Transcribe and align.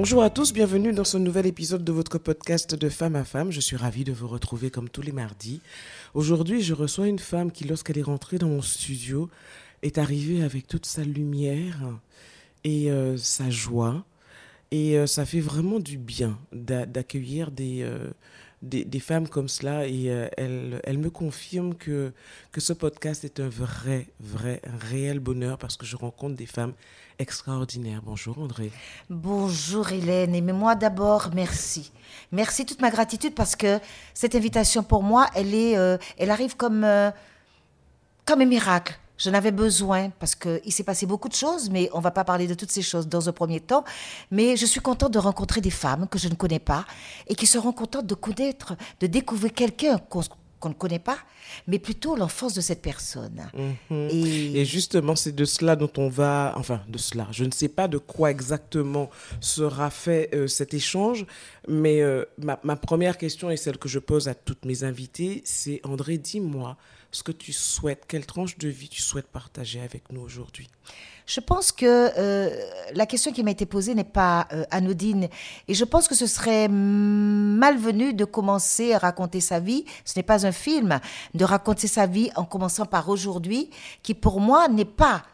Bonjour 0.00 0.22
à 0.22 0.30
tous, 0.30 0.52
bienvenue 0.52 0.92
dans 0.92 1.02
ce 1.02 1.18
nouvel 1.18 1.46
épisode 1.46 1.82
de 1.82 1.90
votre 1.90 2.18
podcast 2.18 2.76
de 2.76 2.88
femme 2.88 3.16
à 3.16 3.24
femme. 3.24 3.50
Je 3.50 3.58
suis 3.58 3.74
ravie 3.74 4.04
de 4.04 4.12
vous 4.12 4.28
retrouver 4.28 4.70
comme 4.70 4.88
tous 4.88 5.02
les 5.02 5.10
mardis. 5.10 5.60
Aujourd'hui, 6.14 6.62
je 6.62 6.72
reçois 6.72 7.08
une 7.08 7.18
femme 7.18 7.50
qui, 7.50 7.64
lorsqu'elle 7.64 7.98
est 7.98 8.02
rentrée 8.02 8.38
dans 8.38 8.46
mon 8.46 8.62
studio, 8.62 9.28
est 9.82 9.98
arrivée 9.98 10.44
avec 10.44 10.68
toute 10.68 10.86
sa 10.86 11.02
lumière 11.02 11.80
et 12.62 12.92
euh, 12.92 13.16
sa 13.16 13.50
joie. 13.50 14.04
Et 14.70 14.96
euh, 14.96 15.08
ça 15.08 15.26
fait 15.26 15.40
vraiment 15.40 15.80
du 15.80 15.98
bien 15.98 16.38
d'accueillir 16.52 17.50
des, 17.50 17.82
euh, 17.82 18.08
des, 18.62 18.84
des, 18.84 19.00
femmes 19.00 19.28
comme 19.28 19.48
cela 19.48 19.86
et 19.86 20.10
euh, 20.10 20.28
elle, 20.36 20.98
me 20.98 21.10
confirme 21.10 21.74
que, 21.74 22.12
que 22.52 22.60
ce 22.60 22.72
podcast 22.72 23.24
est 23.24 23.40
un 23.40 23.48
vrai, 23.48 24.08
vrai, 24.20 24.60
réel 24.90 25.20
bonheur 25.20 25.58
parce 25.58 25.76
que 25.76 25.86
je 25.86 25.96
rencontre 25.96 26.34
des 26.34 26.46
femmes 26.46 26.72
extraordinaires. 27.18 28.02
Bonjour 28.04 28.38
André. 28.38 28.70
Bonjour 29.10 29.92
Hélène. 29.92 30.34
Et 30.34 30.40
mais 30.40 30.52
moi 30.52 30.74
d'abord, 30.74 31.30
merci. 31.34 31.92
Merci 32.32 32.66
toute 32.66 32.80
ma 32.80 32.90
gratitude 32.90 33.34
parce 33.34 33.54
que 33.56 33.78
cette 34.14 34.34
invitation 34.34 34.82
pour 34.82 35.02
moi, 35.02 35.28
elle, 35.34 35.54
est, 35.54 35.76
euh, 35.76 35.96
elle 36.16 36.30
arrive 36.30 36.56
comme, 36.56 36.84
euh, 36.84 37.10
comme 38.24 38.40
un 38.40 38.46
miracle. 38.46 38.98
J'en 39.18 39.34
avais 39.34 39.50
besoin 39.50 40.10
parce 40.10 40.34
qu'il 40.34 40.72
s'est 40.72 40.84
passé 40.84 41.04
beaucoup 41.04 41.28
de 41.28 41.34
choses, 41.34 41.70
mais 41.70 41.90
on 41.92 42.00
va 42.00 42.12
pas 42.12 42.24
parler 42.24 42.46
de 42.46 42.54
toutes 42.54 42.70
ces 42.70 42.82
choses 42.82 43.08
dans 43.08 43.28
un 43.28 43.32
premier 43.32 43.60
temps. 43.60 43.84
Mais 44.30 44.56
je 44.56 44.64
suis 44.64 44.80
contente 44.80 45.12
de 45.12 45.18
rencontrer 45.18 45.60
des 45.60 45.70
femmes 45.70 46.06
que 46.08 46.18
je 46.18 46.28
ne 46.28 46.34
connais 46.34 46.60
pas 46.60 46.84
et 47.26 47.34
qui 47.34 47.46
seront 47.46 47.72
contentes 47.72 48.06
de 48.06 48.14
connaître, 48.14 48.76
de 49.00 49.06
découvrir 49.08 49.52
quelqu'un 49.52 49.98
qu'on 49.98 50.68
ne 50.68 50.74
connaît 50.74 50.98
pas, 51.00 51.18
mais 51.66 51.78
plutôt 51.78 52.14
l'enfance 52.14 52.54
de 52.54 52.60
cette 52.60 52.82
personne. 52.82 53.48
Mmh. 53.90 53.94
Et... 54.10 54.60
et... 54.60 54.64
justement, 54.64 55.16
c'est 55.16 55.34
de 55.34 55.44
cela 55.44 55.74
dont 55.74 55.90
on 55.96 56.08
va, 56.08 56.54
enfin 56.56 56.80
de 56.88 56.98
cela, 56.98 57.26
je 57.32 57.44
ne 57.44 57.50
sais 57.50 57.68
pas 57.68 57.88
de 57.88 57.98
quoi 57.98 58.30
exactement 58.30 59.10
sera 59.40 59.90
fait 59.90 60.30
euh, 60.34 60.46
cet 60.46 60.74
échange, 60.74 61.26
mais 61.66 62.02
euh, 62.02 62.24
ma, 62.38 62.58
ma, 62.62 62.76
première 62.76 63.18
question 63.18 63.50
est 63.50 63.56
celle 63.56 63.78
que 63.78 63.88
je 63.88 63.98
pose 63.98 64.28
à 64.28 64.34
toutes 64.34 64.64
mes 64.64 64.84
invitées, 64.84 65.42
c'est 65.44 65.80
André, 65.84 66.18
dis-moi, 66.18 66.76
ce 67.10 67.22
que 67.22 67.32
tu 67.32 67.52
souhaites, 67.52 68.04
quelle 68.06 68.26
tranche 68.26 68.58
de 68.58 68.68
vie 68.68 68.88
tu 68.88 69.00
souhaites 69.00 69.28
partager 69.28 69.80
avec 69.80 70.12
nous 70.12 70.20
aujourd'hui 70.20 70.68
Je 71.26 71.40
pense 71.40 71.72
que 71.72 71.86
euh, 71.86 72.50
la 72.94 73.06
question 73.06 73.32
qui 73.32 73.42
m'a 73.42 73.50
été 73.50 73.64
posée 73.64 73.94
n'est 73.94 74.04
pas 74.04 74.46
euh, 74.52 74.64
anodine 74.70 75.28
et 75.68 75.74
je 75.74 75.84
pense 75.84 76.06
que 76.06 76.14
ce 76.14 76.26
serait 76.26 76.68
malvenu 76.68 78.12
de 78.12 78.24
commencer 78.24 78.92
à 78.92 78.98
raconter 78.98 79.40
sa 79.40 79.58
vie. 79.58 79.84
Ce 80.04 80.18
n'est 80.18 80.22
pas 80.22 80.46
un 80.46 80.52
film, 80.52 81.00
de 81.34 81.44
raconter 81.44 81.86
sa 81.86 82.06
vie 82.06 82.30
en 82.36 82.44
commençant 82.44 82.84
par 82.86 83.08
aujourd'hui, 83.08 83.70
qui 84.02 84.14
pour 84.14 84.40
moi 84.40 84.68
n'est 84.68 84.84
pas 84.84 85.24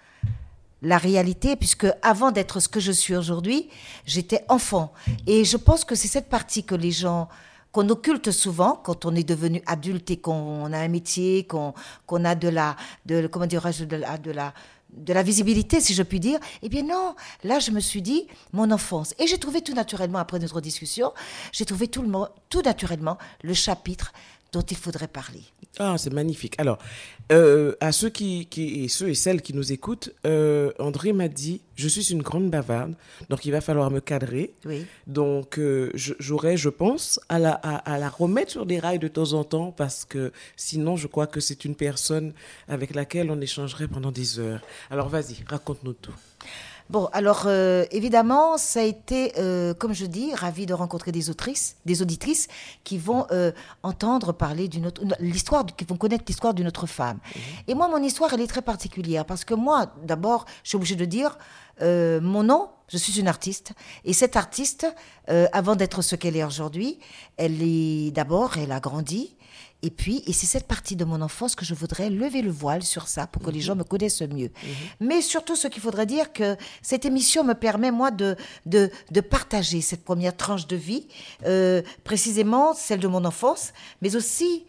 la 0.84 0.98
réalité, 0.98 1.56
puisque 1.56 1.86
avant 2.02 2.30
d'être 2.30 2.60
ce 2.60 2.68
que 2.68 2.78
je 2.78 2.92
suis 2.92 3.16
aujourd'hui, 3.16 3.68
j'étais 4.06 4.44
enfant. 4.48 4.92
Et 5.26 5.44
je 5.44 5.56
pense 5.56 5.84
que 5.84 5.94
c'est 5.94 6.08
cette 6.08 6.28
partie 6.28 6.62
que 6.62 6.74
les 6.74 6.90
gens 6.90 7.28
qu'on 7.74 7.88
occulte 7.88 8.30
souvent 8.30 8.80
quand 8.82 9.04
on 9.04 9.16
est 9.16 9.28
devenu 9.28 9.60
adulte 9.66 10.08
et 10.12 10.16
qu'on 10.16 10.72
a 10.72 10.78
un 10.78 10.88
métier, 10.88 11.44
qu'on 11.44 12.24
a 12.24 12.34
de 12.36 12.48
la, 12.48 12.76
de, 13.04 13.26
comment 13.26 13.48
de 13.48 14.30
la, 14.30 14.54
de 14.96 15.12
la 15.12 15.22
visibilité, 15.24 15.80
si 15.80 15.92
je 15.92 16.04
puis 16.04 16.20
dire. 16.20 16.38
Eh 16.62 16.68
bien 16.68 16.84
non, 16.84 17.16
là 17.42 17.58
je 17.58 17.72
me 17.72 17.80
suis 17.80 18.00
dit 18.00 18.28
mon 18.52 18.70
enfance. 18.70 19.12
Et 19.18 19.26
j'ai 19.26 19.38
trouvé 19.38 19.60
tout 19.60 19.74
naturellement, 19.74 20.20
après 20.20 20.38
notre 20.38 20.60
discussion, 20.60 21.12
j'ai 21.50 21.64
trouvé 21.64 21.88
tout, 21.88 22.02
le, 22.02 22.08
tout 22.48 22.62
naturellement 22.62 23.18
le 23.42 23.54
chapitre 23.54 24.12
dont 24.54 24.62
il 24.62 24.76
faudrait 24.76 25.08
parler. 25.08 25.42
Ah, 25.78 25.96
c'est 25.98 26.12
magnifique. 26.12 26.54
Alors, 26.58 26.78
euh, 27.32 27.74
à 27.80 27.90
ceux, 27.90 28.08
qui, 28.08 28.46
qui, 28.46 28.84
et 28.84 28.88
ceux 28.88 29.08
et 29.08 29.14
celles 29.14 29.42
qui 29.42 29.52
nous 29.52 29.72
écoutent, 29.72 30.10
euh, 30.24 30.72
André 30.78 31.12
m'a 31.12 31.26
dit, 31.26 31.60
je 31.74 31.88
suis 31.88 32.12
une 32.12 32.22
grande 32.22 32.50
bavarde, 32.50 32.94
donc 33.28 33.44
il 33.44 33.50
va 33.50 33.60
falloir 33.60 33.90
me 33.90 33.98
cadrer. 34.00 34.54
Oui. 34.64 34.86
Donc, 35.08 35.58
euh, 35.58 35.90
j'aurais, 35.94 36.56
je 36.56 36.68
pense, 36.68 37.18
à 37.28 37.40
la, 37.40 37.50
à, 37.50 37.74
à, 37.92 37.98
la 37.98 38.08
remettre 38.08 38.52
sur 38.52 38.66
des 38.66 38.78
rails 38.78 39.00
de 39.00 39.08
temps 39.08 39.32
en 39.32 39.42
temps, 39.42 39.72
parce 39.72 40.04
que 40.04 40.32
sinon, 40.56 40.96
je 40.96 41.08
crois 41.08 41.26
que 41.26 41.40
c'est 41.40 41.64
une 41.64 41.74
personne 41.74 42.32
avec 42.68 42.94
laquelle 42.94 43.30
on 43.30 43.40
échangerait 43.40 43.88
pendant 43.88 44.12
des 44.12 44.38
heures. 44.38 44.60
Alors, 44.90 45.08
vas-y, 45.08 45.42
raconte-nous 45.48 45.94
tout. 45.94 46.14
Bon, 46.90 47.08
alors 47.12 47.44
euh, 47.46 47.86
évidemment, 47.92 48.58
ça 48.58 48.80
a 48.80 48.82
été, 48.82 49.32
euh, 49.38 49.72
comme 49.72 49.94
je 49.94 50.04
dis, 50.04 50.34
ravi 50.34 50.66
de 50.66 50.74
rencontrer 50.74 51.12
des 51.12 51.30
autrices, 51.30 51.76
des 51.86 52.02
auditrices 52.02 52.46
qui 52.84 52.98
vont 52.98 53.26
euh, 53.30 53.52
entendre 53.82 54.32
parler 54.32 54.68
d'une 54.68 54.86
autre, 54.86 55.02
l'histoire, 55.18 55.64
qui 55.64 55.84
vont 55.86 55.96
connaître 55.96 56.24
l'histoire 56.28 56.52
d'une 56.52 56.66
autre 56.66 56.86
femme. 56.86 57.16
Mmh. 57.16 57.40
Et 57.68 57.74
moi, 57.74 57.88
mon 57.88 58.02
histoire, 58.02 58.34
elle 58.34 58.42
est 58.42 58.46
très 58.46 58.62
particulière 58.62 59.24
parce 59.24 59.46
que 59.46 59.54
moi, 59.54 59.94
d'abord, 60.02 60.44
je 60.62 60.70
suis 60.70 60.76
obligée 60.76 60.96
de 60.96 61.06
dire, 61.06 61.38
mon 61.80 62.42
nom, 62.44 62.68
je 62.88 62.98
suis 62.98 63.18
une 63.18 63.28
artiste. 63.28 63.72
Et 64.04 64.12
cette 64.12 64.36
artiste, 64.36 64.86
avant 65.26 65.74
d'être 65.74 66.02
ce 66.02 66.14
qu'elle 66.14 66.36
est 66.36 66.44
aujourd'hui, 66.44 67.00
elle 67.36 67.60
est 67.62 68.12
d'abord, 68.12 68.58
elle 68.58 68.70
a 68.70 68.78
grandi. 68.78 69.34
Et 69.84 69.90
puis, 69.90 70.22
et 70.26 70.32
c'est 70.32 70.46
cette 70.46 70.66
partie 70.66 70.96
de 70.96 71.04
mon 71.04 71.20
enfance 71.20 71.54
que 71.54 71.64
je 71.66 71.74
voudrais 71.74 72.08
lever 72.08 72.40
le 72.40 72.50
voile 72.50 72.82
sur 72.82 73.06
ça 73.06 73.26
pour 73.26 73.42
que 73.42 73.50
mmh. 73.50 73.54
les 73.54 73.60
gens 73.60 73.76
me 73.76 73.84
connaissent 73.84 74.22
mieux. 74.22 74.46
Mmh. 74.48 74.68
Mais 75.00 75.20
surtout, 75.20 75.56
ce 75.56 75.68
qu'il 75.68 75.82
faudrait 75.82 76.06
dire 76.06 76.32
que 76.32 76.56
cette 76.80 77.04
émission 77.04 77.44
me 77.44 77.52
permet, 77.52 77.90
moi, 77.90 78.10
de, 78.10 78.34
de, 78.64 78.90
de 79.10 79.20
partager 79.20 79.82
cette 79.82 80.02
première 80.02 80.34
tranche 80.34 80.66
de 80.66 80.76
vie, 80.76 81.06
euh, 81.44 81.82
précisément 82.02 82.72
celle 82.72 82.98
de 82.98 83.08
mon 83.08 83.26
enfance, 83.26 83.74
mais 84.00 84.16
aussi 84.16 84.64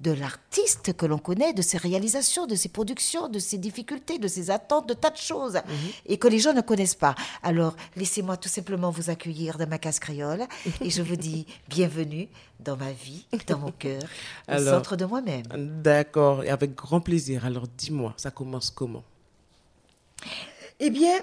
de 0.00 0.12
l'artiste 0.12 0.94
que 0.94 1.06
l'on 1.06 1.18
connaît, 1.18 1.52
de 1.52 1.62
ses 1.62 1.78
réalisations, 1.78 2.46
de 2.46 2.54
ses 2.54 2.68
productions, 2.68 3.28
de 3.28 3.38
ses 3.38 3.58
difficultés, 3.58 4.18
de 4.18 4.28
ses 4.28 4.50
attentes, 4.50 4.88
de 4.88 4.94
tas 4.94 5.10
de 5.10 5.16
choses, 5.16 5.56
mmh. 5.56 5.72
et 6.06 6.18
que 6.18 6.28
les 6.28 6.38
gens 6.38 6.52
ne 6.52 6.60
connaissent 6.60 6.94
pas. 6.94 7.14
Alors, 7.42 7.74
laissez-moi 7.96 8.36
tout 8.36 8.48
simplement 8.48 8.90
vous 8.90 9.08
accueillir 9.10 9.56
dans 9.56 9.68
ma 9.68 9.78
case 9.78 9.98
créole, 9.98 10.44
et 10.80 10.90
je 10.90 11.02
vous 11.02 11.16
dis 11.16 11.46
bienvenue 11.68 12.28
dans 12.60 12.76
ma 12.76 12.92
vie, 12.92 13.24
dans 13.46 13.58
mon 13.58 13.72
cœur, 13.72 14.02
au 14.48 14.52
Alors, 14.52 14.74
centre 14.74 14.96
de 14.96 15.04
moi-même. 15.04 15.46
D'accord, 15.82 16.44
et 16.44 16.50
avec 16.50 16.74
grand 16.74 17.00
plaisir. 17.00 17.46
Alors, 17.46 17.66
dis-moi, 17.76 18.14
ça 18.16 18.30
commence 18.30 18.70
comment? 18.70 19.04
Eh 20.78 20.90
bien... 20.90 21.20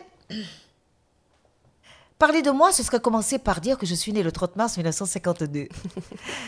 Parler 2.24 2.42
de 2.42 2.52
moi, 2.52 2.72
ce 2.72 2.84
serait 2.84 3.02
commencer 3.02 3.38
par 3.38 3.60
dire 3.60 3.78
que 3.78 3.86
je 3.86 3.94
suis 3.94 4.14
née 4.14 4.24
le 4.24 4.32
30 4.32 4.56
mars 4.56 4.78
1952. 4.78 5.68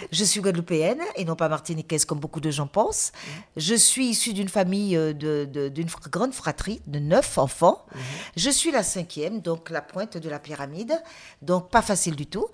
je 0.10 0.24
suis 0.24 0.40
guadeloupéenne 0.40 1.02
et 1.18 1.26
non 1.26 1.36
pas 1.36 1.50
martiniquaise 1.50 2.06
comme 2.06 2.18
beaucoup 2.18 2.40
de 2.40 2.50
gens 2.50 2.66
pensent. 2.66 3.12
Je 3.58 3.76
suis 3.76 4.06
issue 4.08 4.32
d'une 4.32 4.48
famille 4.48 4.96
euh, 4.96 5.12
d'une 5.12 5.52
de, 5.52 5.68
de, 5.68 6.10
grande 6.10 6.34
fratrie 6.34 6.82
de 6.88 7.00
neuf 7.00 7.38
enfants. 7.38 7.84
Mm 7.94 7.98
-hmm. 8.00 8.32
Je 8.38 8.50
suis 8.52 8.72
la 8.72 8.84
cinquième, 8.84 9.42
donc 9.42 9.70
la 9.70 9.82
pointe 9.82 10.16
de 10.18 10.30
la 10.30 10.40
pyramide, 10.40 10.94
donc 11.42 11.70
pas 11.70 11.82
facile 11.82 12.16
du 12.16 12.28
tout. 12.34 12.48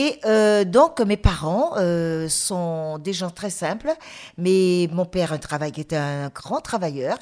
Et 0.00 0.20
euh, 0.24 0.62
donc 0.64 1.00
mes 1.00 1.20
parents 1.30 1.70
euh, 1.76 2.28
sont 2.28 2.98
des 3.06 3.14
gens 3.20 3.32
très 3.40 3.50
simples, 3.64 3.92
mais 4.44 4.88
mon 4.92 5.06
père 5.14 5.32
un 5.32 5.42
travail, 5.48 5.72
était 5.76 6.02
un 6.22 6.28
grand 6.40 6.60
travailleur 6.70 7.18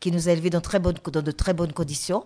qui 0.00 0.12
nous 0.12 0.28
a 0.28 0.32
élevés 0.32 0.50
dans, 0.50 0.60
de 0.60 1.30
très 1.30 1.54
bonnes 1.54 1.72
conditions 1.72 2.24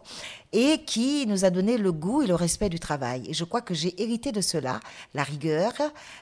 et 0.52 0.82
qui 0.84 1.26
nous 1.26 1.44
a 1.44 1.50
donné 1.50 1.78
le 1.78 1.92
goût 1.92 2.22
et 2.22 2.26
le 2.26 2.34
respect 2.34 2.68
du 2.68 2.80
travail. 2.80 3.24
Et 3.28 3.34
je 3.34 3.44
crois 3.44 3.60
que 3.60 3.74
j'ai 3.74 4.00
hérité 4.02 4.32
de 4.32 4.40
cela, 4.40 4.80
la 5.14 5.22
rigueur, 5.22 5.72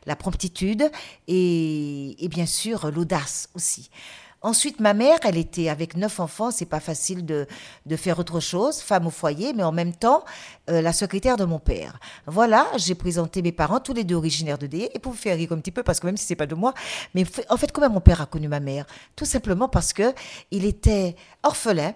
la 0.07 0.17
promptitude 0.17 0.91
et, 1.27 2.25
et 2.25 2.29
bien 2.29 2.47
sûr 2.47 2.91
l'audace 2.91 3.49
aussi. 3.55 3.91
Ensuite, 4.41 4.79
ma 4.79 4.95
mère, 4.95 5.19
elle 5.25 5.37
était 5.37 5.69
avec 5.69 5.97
neuf 5.97 6.21
enfants, 6.21 6.53
c'est 6.53 6.65
pas 6.67 6.79
facile 6.79 7.27
de, 7.27 7.49
de, 7.87 7.97
faire 7.97 8.21
autre 8.21 8.39
chose, 8.39 8.79
femme 8.79 9.09
au 9.09 9.11
foyer, 9.11 9.53
mais 9.53 9.65
en 9.65 9.73
même 9.73 9.93
temps, 9.93 10.25
euh, 10.71 10.81
la 10.81 10.93
secrétaire 10.93 11.37
de 11.37 11.45
mon 11.45 11.59
père. 11.59 11.99
Voilà, 12.27 12.69
j'ai 12.77 12.95
présenté 12.95 13.43
mes 13.43 13.51
parents, 13.51 13.81
tous 13.81 13.95
les 13.95 14.05
deux 14.05 14.15
originaires 14.15 14.59
de 14.59 14.69
D, 14.69 14.91
et 14.95 14.99
pour 15.01 15.11
vous 15.11 15.19
faire 15.19 15.37
rire 15.37 15.51
un 15.51 15.59
petit 15.59 15.73
peu, 15.73 15.83
parce 15.83 15.99
que 15.99 16.07
même 16.07 16.17
si 16.17 16.25
c'est 16.25 16.37
pas 16.37 16.47
de 16.47 16.55
moi, 16.55 16.73
mais 17.15 17.25
en 17.49 17.57
fait, 17.57 17.73
comment 17.73 17.91
mon 17.91 18.01
père 18.01 18.21
a 18.21 18.27
connu 18.27 18.47
ma 18.47 18.61
mère? 18.61 18.87
Tout 19.17 19.25
simplement 19.25 19.69
parce 19.69 19.93
que 19.93 20.15
il 20.53 20.65
était 20.65 21.17
orphelin, 21.43 21.95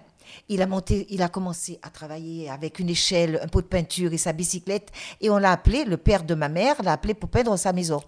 il 0.49 0.62
a 0.62 0.67
monté, 0.67 1.06
il 1.11 1.23
a 1.23 1.29
commencé 1.29 1.79
à 1.82 1.90
travailler 1.90 2.50
avec 2.50 2.79
une 2.79 2.90
échelle, 2.90 3.40
un 3.43 3.49
pot 3.49 3.61
de 3.61 3.67
peinture 3.67 4.12
et 4.12 4.19
sa 4.19 4.32
bicyclette. 4.32 4.90
Et 5.20 5.31
on 5.31 5.38
l'a 5.38 5.52
appelé, 5.52 5.84
le 5.84 5.96
père 5.96 6.25
de 6.25 6.34
ma 6.34 6.49
mère 6.49 6.82
l'a 6.82 6.93
appelé 6.93 7.14
pour 7.14 7.31
peindre 7.31 7.56
sa 7.56 7.73
maison. 7.73 8.02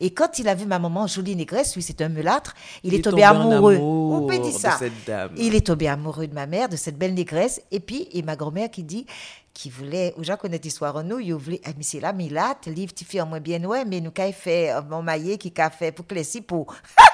Et 0.00 0.10
quand 0.10 0.38
il 0.38 0.48
a 0.48 0.54
vu 0.54 0.66
ma 0.66 0.78
maman 0.78 1.06
jolie 1.06 1.36
négresse, 1.36 1.74
lui 1.74 1.82
c'est 1.82 2.00
un 2.02 2.08
mulâtre, 2.08 2.54
il, 2.82 2.92
il 2.92 3.00
est, 3.00 3.02
tombé, 3.02 3.22
amoureux. 3.22 3.76
On 3.76 4.26
peut 4.26 4.38
dire 4.38 4.52
ça. 4.52 4.78
dame. 5.06 5.32
Il 5.36 5.54
est 5.54 5.66
tombé 5.66 5.88
amoureux 5.88 6.26
de 6.26 6.34
ma 6.34 6.46
mère, 6.46 6.68
de 6.68 6.76
cette 6.76 6.98
belle 6.98 7.14
négresse. 7.14 7.60
Et 7.70 7.80
puis, 7.80 8.08
et 8.12 8.22
ma 8.22 8.36
grand-mère 8.36 8.70
qui 8.70 8.82
dit, 8.82 9.06
qui 9.52 9.70
voulait, 9.70 10.14
ou 10.16 10.24
j'en 10.24 10.36
connais 10.36 10.60
l'histoire 10.62 10.96
en 10.96 11.02
nous, 11.02 11.18
il 11.18 11.34
voulait, 11.34 11.60
ah, 11.64 11.70
mais 11.76 11.82
c'est 11.82 12.00
là, 12.00 12.12
mais 12.12 12.28
là, 12.28 12.56
livre, 12.66 12.94
tu 12.94 13.04
fais 13.04 13.20
en 13.20 13.26
moins 13.26 13.40
bien, 13.40 13.62
ouais, 13.64 13.84
mais 13.84 14.00
nous, 14.00 14.10
qu'a 14.10 14.32
fait, 14.32 14.72
mon 14.88 15.02
maillé, 15.02 15.38
qui 15.38 15.52
qu'a 15.52 15.70
fait 15.70 15.92
pour 15.92 16.06
que 16.06 16.14
les 16.14 16.40
pour. 16.40 16.74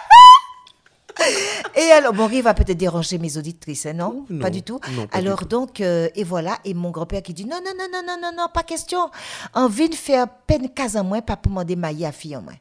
et 1.76 1.90
alors, 1.92 2.14
mon 2.14 2.26
rire 2.26 2.44
va 2.44 2.54
peut-être 2.54 2.76
déranger 2.76 3.18
mes 3.18 3.36
auditrices, 3.36 3.86
hein, 3.86 3.94
non, 3.94 4.26
non. 4.28 4.40
Pas 4.40 4.50
du 4.50 4.62
tout. 4.62 4.80
Non, 4.92 5.06
pas 5.06 5.18
du 5.18 5.26
alors, 5.26 5.40
tout. 5.40 5.46
donc, 5.46 5.80
euh, 5.80 6.08
et 6.14 6.24
voilà, 6.24 6.58
et 6.64 6.74
mon 6.74 6.90
grand-père 6.90 7.22
qui 7.22 7.34
dit 7.34 7.44
non, 7.44 7.60
non, 7.64 7.72
non, 7.76 7.86
non, 7.92 8.02
non, 8.06 8.18
non, 8.20 8.36
non, 8.36 8.48
pas 8.52 8.62
question. 8.62 9.10
Envie 9.54 9.88
de 9.88 9.94
faire 9.94 10.26
peine 10.46 10.68
case 10.70 10.96
en 10.96 11.04
moins, 11.04 11.20
pas 11.20 11.36
pour 11.36 11.52
m'en 11.52 11.64
démailler 11.64 12.06
à 12.06 12.12
fille 12.12 12.36
en 12.36 12.42
moins. 12.42 12.56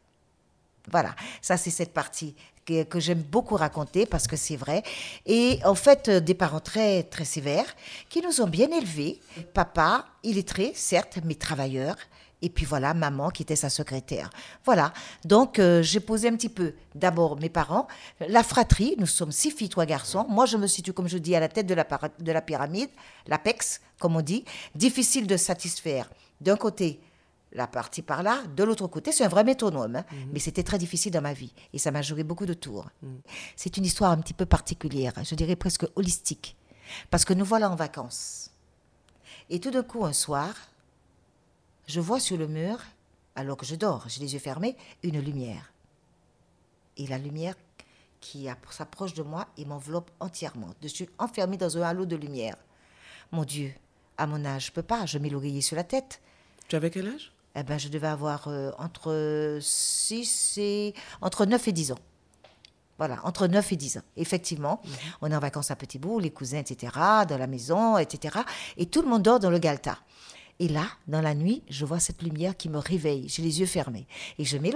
Voilà, 0.91 1.15
ça 1.41 1.57
c'est 1.57 1.71
cette 1.71 1.93
partie 1.93 2.35
que, 2.65 2.83
que 2.83 2.99
j'aime 2.99 3.21
beaucoup 3.21 3.55
raconter 3.55 4.05
parce 4.05 4.27
que 4.27 4.35
c'est 4.35 4.55
vrai. 4.55 4.83
Et 5.25 5.59
en 5.65 5.75
fait, 5.75 6.09
euh, 6.09 6.19
des 6.19 6.33
parents 6.33 6.59
très, 6.59 7.03
très 7.03 7.25
sévères 7.25 7.75
qui 8.09 8.21
nous 8.21 8.41
ont 8.41 8.47
bien 8.47 8.69
élevés. 8.71 9.19
Papa, 9.53 10.05
illettré, 10.23 10.71
certes, 10.75 11.19
mais 11.23 11.35
travailleur. 11.35 11.95
Et 12.41 12.49
puis 12.49 12.65
voilà, 12.65 12.93
maman 12.93 13.29
qui 13.29 13.43
était 13.43 13.55
sa 13.55 13.69
secrétaire. 13.69 14.29
Voilà, 14.65 14.93
donc 15.23 15.57
euh, 15.57 15.81
j'ai 15.81 15.99
posé 15.99 16.27
un 16.27 16.35
petit 16.35 16.49
peu 16.49 16.73
d'abord 16.93 17.39
mes 17.39 17.49
parents, 17.49 17.87
la 18.19 18.43
fratrie, 18.43 18.95
nous 18.99 19.05
sommes 19.07 19.31
six 19.31 19.51
filles, 19.51 19.69
trois 19.69 19.85
garçons. 19.85 20.25
Moi, 20.29 20.45
je 20.45 20.57
me 20.57 20.67
situe, 20.67 20.93
comme 20.93 21.07
je 21.07 21.17
dis, 21.17 21.35
à 21.35 21.39
la 21.39 21.47
tête 21.47 21.65
de 21.65 21.73
la, 21.73 21.87
de 22.19 22.31
la 22.31 22.41
pyramide, 22.41 22.89
l'apex, 23.27 23.81
comme 23.99 24.15
on 24.15 24.21
dit. 24.21 24.43
Difficile 24.75 25.27
de 25.27 25.37
satisfaire 25.37 26.09
d'un 26.41 26.57
côté 26.57 26.99
la 27.53 27.67
partie 27.67 28.01
par 28.01 28.21
là. 28.21 28.43
De 28.55 28.63
l'autre 28.65 28.85
côté, 28.87 29.13
c'est 29.13 29.23
un 29.23 29.29
vrai 29.29 29.45
métronome. 29.45 29.95
hein. 29.95 30.05
Mais 30.33 30.39
c'était 30.39 30.63
très 30.63 30.77
difficile 30.77 31.13
dans 31.13 31.21
ma 31.21 31.33
vie. 31.33 31.53
Et 31.73 31.79
ça 31.79 31.89
m'a 31.91 32.01
joué 32.01 32.23
beaucoup 32.23 32.45
de 32.45 32.53
tours. 32.53 32.89
C'est 33.55 33.77
une 33.77 33.85
histoire 33.85 34.11
un 34.11 34.17
petit 34.17 34.33
peu 34.33 34.45
particulière, 34.45 35.13
je 35.23 35.35
dirais 35.35 35.55
presque 35.55 35.85
holistique. 35.95 36.57
Parce 37.09 37.23
que 37.23 37.33
nous 37.33 37.45
voilà 37.45 37.69
en 37.71 37.75
vacances. 37.75 38.51
Et 39.49 39.59
tout 39.59 39.71
d'un 39.71 39.83
coup, 39.83 40.05
un 40.05 40.13
soir, 40.13 40.53
je 41.87 41.99
vois 41.99 42.19
sur 42.19 42.37
le 42.37 42.47
mur, 42.47 42.79
alors 43.35 43.57
que 43.57 43.65
je 43.65 43.75
dors, 43.75 44.05
j'ai 44.07 44.21
les 44.21 44.33
yeux 44.33 44.39
fermés, 44.39 44.75
une 45.03 45.19
lumière. 45.19 45.71
Et 46.97 47.07
la 47.07 47.17
lumière 47.17 47.55
qui 48.21 48.47
app- 48.49 48.65
s'approche 48.71 49.13
de 49.13 49.23
moi 49.23 49.47
et 49.57 49.65
m'enveloppe 49.65 50.09
entièrement. 50.19 50.69
Je 50.81 50.87
suis 50.87 51.09
enfermée 51.19 51.57
dans 51.57 51.77
un 51.77 51.81
halo 51.83 52.05
de 52.05 52.15
lumière. 52.15 52.55
Mon 53.31 53.43
Dieu, 53.43 53.73
à 54.17 54.25
mon 54.27 54.43
âge, 54.45 54.67
je 54.67 54.71
peux 54.71 54.81
pas, 54.83 55.05
je 55.05 55.17
mets 55.17 55.29
l'oreiller 55.29 55.61
sur 55.61 55.75
la 55.75 55.83
tête. 55.83 56.21
Tu 56.67 56.75
avais 56.75 56.89
quel 56.89 57.07
âge? 57.07 57.31
Eh 57.55 57.63
ben, 57.63 57.77
je 57.77 57.89
devais 57.89 58.07
avoir 58.07 58.47
euh, 58.47 58.71
entre 58.77 59.59
6 59.61 60.57
et... 60.57 60.93
entre 61.21 61.45
9 61.45 61.67
et 61.67 61.71
10 61.71 61.91
ans. 61.93 61.99
Voilà, 62.97 63.19
entre 63.25 63.47
9 63.47 63.71
et 63.73 63.75
10 63.75 63.97
ans. 63.97 64.01
Effectivement, 64.15 64.81
on 65.21 65.29
est 65.29 65.35
en 65.35 65.39
vacances 65.39 65.69
à 65.69 65.75
Petit 65.75 65.99
Bout, 65.99 66.19
les 66.19 66.31
cousins, 66.31 66.59
etc., 66.59 66.93
dans 67.27 67.37
la 67.37 67.47
maison, 67.47 67.97
etc. 67.97 68.39
Et 68.77 68.85
tout 68.85 69.01
le 69.01 69.09
monde 69.09 69.21
dort 69.21 69.39
dans 69.39 69.49
le 69.49 69.59
Galta. 69.59 69.97
Et 70.59 70.69
là, 70.69 70.85
dans 71.07 71.19
la 71.21 71.35
nuit, 71.35 71.63
je 71.69 71.83
vois 71.83 71.99
cette 71.99 72.21
lumière 72.21 72.55
qui 72.55 72.69
me 72.69 72.77
réveille. 72.77 73.27
J'ai 73.27 73.41
les 73.41 73.59
yeux 73.59 73.65
fermés. 73.65 74.07
Et 74.39 74.45
je 74.45 74.57
mets 74.57 74.71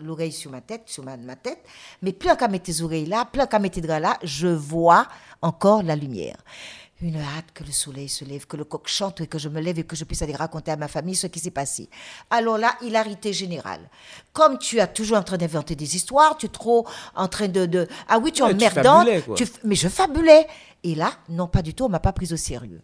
l'oreille 0.00 0.32
sur 0.32 0.50
ma 0.50 0.62
tête, 0.62 0.82
sur 0.86 1.04
ma, 1.04 1.18
ma 1.18 1.36
tête. 1.36 1.58
Mais 2.00 2.12
plus 2.12 2.34
qu'à 2.36 2.48
mettre 2.48 2.64
tes 2.64 2.80
oreilles 2.80 3.04
là, 3.06 3.26
plus 3.30 3.46
qu'à 3.46 3.58
mettre 3.58 3.74
tes 3.74 3.80
draps 3.82 4.00
là, 4.00 4.18
je 4.22 4.48
vois 4.48 5.06
encore 5.42 5.82
la 5.82 5.96
lumière. 5.96 6.38
Une 7.00 7.16
hâte 7.16 7.52
que 7.54 7.62
le 7.62 7.70
soleil 7.70 8.08
se 8.08 8.24
lève, 8.24 8.46
que 8.46 8.56
le 8.56 8.64
coq 8.64 8.88
chante 8.88 9.20
et 9.20 9.26
que 9.28 9.38
je 9.38 9.48
me 9.48 9.60
lève 9.60 9.78
et 9.78 9.84
que 9.84 9.94
je 9.94 10.02
puisse 10.04 10.22
aller 10.22 10.34
raconter 10.34 10.72
à 10.72 10.76
ma 10.76 10.88
famille 10.88 11.14
ce 11.14 11.28
qui 11.28 11.38
s'est 11.38 11.52
passé. 11.52 11.88
Alors 12.30 12.58
là, 12.58 12.74
hilarité 12.82 13.32
générale. 13.32 13.88
Comme 14.32 14.58
tu 14.58 14.78
es 14.80 14.86
toujours 14.92 15.18
en 15.18 15.22
train 15.22 15.36
d'inventer 15.36 15.76
des 15.76 15.94
histoires, 15.94 16.36
tu 16.38 16.46
es 16.46 16.48
trop 16.48 16.88
en 17.14 17.28
train 17.28 17.46
de... 17.48 17.66
de 17.66 17.86
ah 18.08 18.18
oui, 18.18 18.32
tu 18.32 18.42
es 18.42 18.46
Ouais, 18.46 18.54
tu 18.54 18.64
tu 19.36 19.44
f- 19.44 19.60
mais 19.62 19.76
je 19.76 19.88
fabulais. 19.88 20.46
Et 20.82 20.94
là, 20.96 21.12
non, 21.28 21.46
pas 21.46 21.62
du 21.62 21.72
tout, 21.74 21.84
on 21.84 21.88
m'a 21.88 22.00
pas 22.00 22.12
prise 22.12 22.32
au 22.32 22.36
sérieux. 22.36 22.80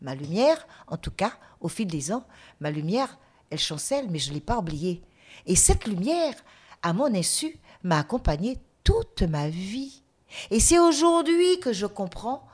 Ma 0.00 0.14
lumière, 0.14 0.66
en 0.88 0.96
tout 0.96 1.10
cas, 1.10 1.32
au 1.60 1.68
fil 1.68 1.86
des 1.86 2.12
ans, 2.12 2.26
ma 2.60 2.70
lumière, 2.70 3.18
elle 3.50 3.58
chancelle, 3.58 4.08
mais 4.10 4.18
je 4.18 4.30
ne 4.30 4.34
l'ai 4.34 4.40
pas 4.40 4.58
oubliée. 4.58 5.02
Et 5.46 5.56
cette 5.56 5.86
lumière, 5.86 6.34
à 6.82 6.92
mon 6.92 7.14
insu, 7.14 7.58
m'a 7.82 7.98
accompagnée 7.98 8.58
toute 8.84 9.22
ma 9.22 9.48
vie. 9.48 10.02
Et 10.50 10.60
c'est 10.60 10.78
aujourd'hui 10.78 11.60
que 11.60 11.72
je 11.72 11.86
comprends 11.86 12.46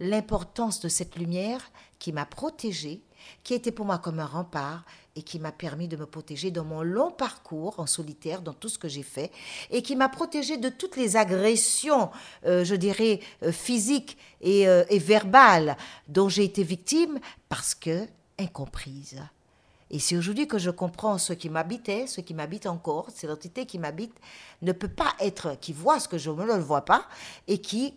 l'importance 0.00 0.80
de 0.80 0.88
cette 0.88 1.16
lumière 1.16 1.70
qui 1.98 2.12
m'a 2.12 2.26
protégée, 2.26 3.02
qui 3.42 3.54
était 3.54 3.72
pour 3.72 3.86
moi 3.86 3.98
comme 3.98 4.20
un 4.20 4.26
rempart 4.26 4.84
et 5.14 5.22
qui 5.22 5.38
m'a 5.38 5.52
permis 5.52 5.88
de 5.88 5.96
me 5.96 6.06
protéger 6.06 6.50
dans 6.50 6.64
mon 6.64 6.82
long 6.82 7.10
parcours 7.10 7.78
en 7.78 7.86
solitaire, 7.86 8.40
dans 8.40 8.54
tout 8.54 8.68
ce 8.68 8.78
que 8.78 8.88
j'ai 8.88 9.02
fait, 9.02 9.30
et 9.70 9.82
qui 9.82 9.94
m'a 9.94 10.08
protégée 10.08 10.56
de 10.56 10.68
toutes 10.68 10.96
les 10.96 11.16
agressions, 11.16 12.10
euh, 12.46 12.64
je 12.64 12.74
dirais, 12.74 13.20
euh, 13.42 13.52
physiques 13.52 14.16
et, 14.40 14.66
euh, 14.68 14.84
et 14.88 14.98
verbales 14.98 15.76
dont 16.08 16.28
j'ai 16.28 16.44
été 16.44 16.62
victime 16.62 17.18
parce 17.48 17.74
que 17.74 18.06
incomprise. 18.38 19.20
Et 19.90 19.98
c'est 19.98 20.16
aujourd'hui 20.16 20.48
que 20.48 20.58
je 20.58 20.70
comprends 20.70 21.18
ce 21.18 21.34
qui 21.34 21.50
m'habitait, 21.50 22.06
ce 22.06 22.22
qui 22.22 22.32
m'habite 22.32 22.64
encore, 22.66 23.08
c'est 23.14 23.26
l'entité 23.26 23.66
qui 23.66 23.78
m'habite, 23.78 24.14
ne 24.62 24.72
peut 24.72 24.88
pas 24.88 25.12
être, 25.20 25.58
qui 25.60 25.74
voit 25.74 26.00
ce 26.00 26.08
que 26.08 26.16
je 26.16 26.30
ne 26.30 26.44
le 26.44 26.58
vois 26.58 26.86
pas, 26.86 27.06
et 27.46 27.58
qui 27.58 27.94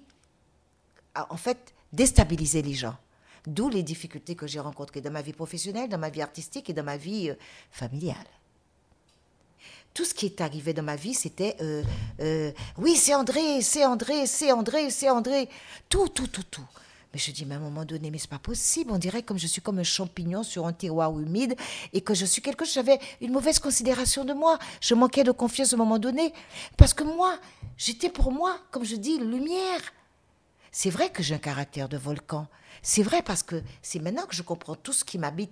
a 1.13 1.31
en 1.31 1.37
fait 1.37 1.73
déstabilisé 1.93 2.61
les 2.61 2.73
gens. 2.73 2.97
D'où 3.47 3.69
les 3.69 3.83
difficultés 3.83 4.35
que 4.35 4.47
j'ai 4.47 4.59
rencontrées 4.59 5.01
dans 5.01 5.11
ma 5.11 5.21
vie 5.21 5.33
professionnelle, 5.33 5.89
dans 5.89 5.97
ma 5.97 6.09
vie 6.09 6.21
artistique 6.21 6.69
et 6.69 6.73
dans 6.73 6.83
ma 6.83 6.97
vie 6.97 7.29
euh, 7.29 7.35
familiale. 7.71 8.27
Tout 9.93 10.03
ce 10.03 10.13
qui 10.13 10.25
est 10.25 10.41
arrivé 10.41 10.73
dans 10.73 10.83
ma 10.83 10.95
vie, 10.95 11.13
c'était 11.13 11.55
euh, 11.61 11.83
euh, 12.19 12.51
oui, 12.77 12.95
c'est 12.95 13.15
André, 13.15 13.61
c'est 13.61 13.85
André, 13.85 14.27
c'est 14.27 14.51
André, 14.51 14.89
c'est 14.89 15.09
André. 15.09 15.47
Tout, 15.87 16.09
tout, 16.09 16.27
tout, 16.27 16.43
tout. 16.43 16.67
Mais 17.13 17.19
je 17.19 17.31
dis, 17.31 17.45
mais 17.45 17.55
à 17.55 17.59
un 17.59 17.61
moment 17.61 17.85
donné, 17.85 18.11
mais 18.11 18.17
c'est 18.17 18.29
pas 18.29 18.39
possible. 18.39 18.91
On 18.91 18.97
dirait 18.97 19.23
comme 19.23 19.37
je 19.37 19.47
suis 19.47 19.61
comme 19.61 19.79
un 19.79 19.83
champignon 19.83 20.43
sur 20.43 20.67
un 20.67 20.73
terroir 20.73 21.17
humide 21.17 21.55
et 21.93 22.01
que 22.01 22.13
je 22.13 22.25
suis 22.25 22.41
quelque 22.41 22.65
chose. 22.65 22.73
J'avais 22.73 22.99
une 23.21 23.31
mauvaise 23.31 23.57
considération 23.59 24.25
de 24.25 24.33
moi. 24.33 24.59
Je 24.81 24.95
manquais 24.95 25.23
de 25.23 25.31
confiance 25.31 25.71
à 25.71 25.75
un 25.75 25.79
moment 25.79 25.97
donné. 25.97 26.33
Parce 26.75 26.93
que 26.93 27.05
moi, 27.05 27.39
j'étais 27.77 28.09
pour 28.09 28.33
moi, 28.33 28.57
comme 28.71 28.83
je 28.83 28.97
dis, 28.97 29.17
lumière. 29.17 29.79
C'est 30.73 30.89
vrai 30.89 31.09
que 31.09 31.23
j'ai 31.23 31.35
un 31.35 31.39
caractère 31.39 31.87
de 31.87 31.95
volcan. 31.95 32.47
C'est 32.87 33.01
vrai 33.01 33.23
parce 33.23 33.41
que 33.41 33.63
c'est 33.81 33.97
maintenant 33.97 34.27
que 34.27 34.35
je 34.35 34.43
comprends 34.43 34.75
tout 34.75 34.93
ce 34.93 35.03
qui 35.03 35.17
m'habite. 35.17 35.51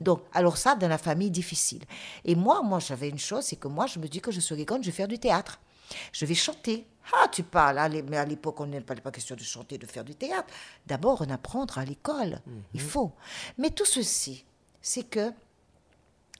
Donc, 0.00 0.22
alors 0.32 0.56
ça, 0.56 0.74
dans 0.74 0.88
la 0.88 0.98
famille, 0.98 1.30
difficile. 1.30 1.84
Et 2.24 2.34
moi, 2.34 2.62
moi, 2.62 2.80
j'avais 2.80 3.08
une 3.08 3.18
chose, 3.18 3.44
c'est 3.44 3.54
que 3.54 3.68
moi, 3.68 3.86
je 3.86 4.00
me 4.00 4.08
dis 4.08 4.20
que 4.20 4.32
je 4.32 4.40
serai 4.40 4.64
grande, 4.64 4.82
je 4.82 4.90
vais 4.90 4.96
faire 4.96 5.06
du 5.06 5.20
théâtre. 5.20 5.60
Je 6.12 6.26
vais 6.26 6.34
chanter. 6.34 6.84
Ah, 7.12 7.28
tu 7.30 7.44
parles, 7.44 7.78
allez, 7.78 8.02
mais 8.02 8.16
à 8.16 8.24
l'époque, 8.24 8.58
on 8.58 8.66
n'est 8.66 8.80
pas, 8.80 8.96
pas 8.96 9.12
question 9.12 9.36
de 9.36 9.42
chanter, 9.44 9.78
de 9.78 9.86
faire 9.86 10.02
du 10.02 10.16
théâtre. 10.16 10.52
D'abord, 10.84 11.24
on 11.24 11.30
apprendre 11.30 11.78
à 11.78 11.84
l'école. 11.84 12.40
Il 12.72 12.80
faut. 12.80 13.12
Mais 13.56 13.70
tout 13.70 13.84
ceci, 13.84 14.44
c'est 14.82 15.04
que 15.04 15.32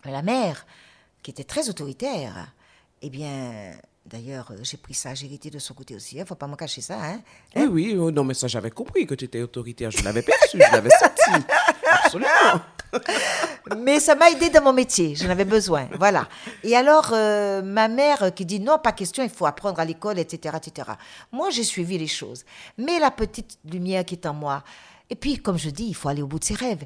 la 0.04 0.22
mère, 0.22 0.66
qui 1.22 1.30
était 1.30 1.44
très 1.44 1.68
autoritaire, 1.68 2.52
eh 3.02 3.08
bien, 3.08 3.78
d'ailleurs, 4.06 4.50
euh, 4.50 4.56
j'ai 4.62 4.76
pris 4.76 4.94
ça, 4.94 5.14
j'ai 5.14 5.26
hérité 5.26 5.50
de 5.50 5.58
son 5.58 5.74
côté 5.74 5.94
aussi. 5.94 6.16
Il 6.16 6.20
ne 6.20 6.24
faut 6.24 6.34
pas 6.34 6.46
me 6.46 6.56
cacher 6.56 6.80
ça. 6.80 6.98
Hein? 7.02 7.20
Oui, 7.56 7.66
oui, 7.66 7.96
oh, 7.98 8.10
non, 8.10 8.24
mais 8.24 8.34
ça, 8.34 8.46
j'avais 8.46 8.70
compris 8.70 9.06
que 9.06 9.14
tu 9.14 9.24
étais 9.24 9.42
autoritaire. 9.42 9.90
Je 9.90 10.02
l'avais 10.02 10.22
perçu, 10.22 10.58
je 10.58 10.72
l'avais 10.72 10.90
senti. 10.90 11.44
Absolument. 12.04 12.60
Mais 13.78 13.98
ça 13.98 14.14
m'a 14.14 14.30
aidé 14.30 14.50
dans 14.50 14.62
mon 14.62 14.72
métier, 14.72 15.16
j'en 15.16 15.28
avais 15.28 15.44
besoin, 15.44 15.88
voilà. 15.98 16.28
Et 16.62 16.76
alors, 16.76 17.10
euh, 17.12 17.60
ma 17.60 17.88
mère 17.88 18.32
qui 18.34 18.44
dit 18.44 18.60
non, 18.60 18.78
pas 18.78 18.92
question, 18.92 19.24
il 19.24 19.30
faut 19.30 19.46
apprendre 19.46 19.80
à 19.80 19.84
l'école, 19.84 20.18
etc., 20.18 20.56
etc. 20.56 20.90
Moi, 21.32 21.50
j'ai 21.50 21.64
suivi 21.64 21.98
les 21.98 22.06
choses. 22.06 22.44
Mais 22.78 23.00
la 23.00 23.10
petite 23.10 23.58
lumière 23.64 24.04
qui 24.04 24.14
est 24.14 24.26
en 24.26 24.34
moi, 24.34 24.62
et 25.10 25.16
puis, 25.16 25.38
comme 25.38 25.58
je 25.58 25.70
dis, 25.70 25.86
il 25.86 25.94
faut 25.94 26.08
aller 26.08 26.22
au 26.22 26.26
bout 26.26 26.38
de 26.38 26.44
ses 26.44 26.54
rêves, 26.54 26.84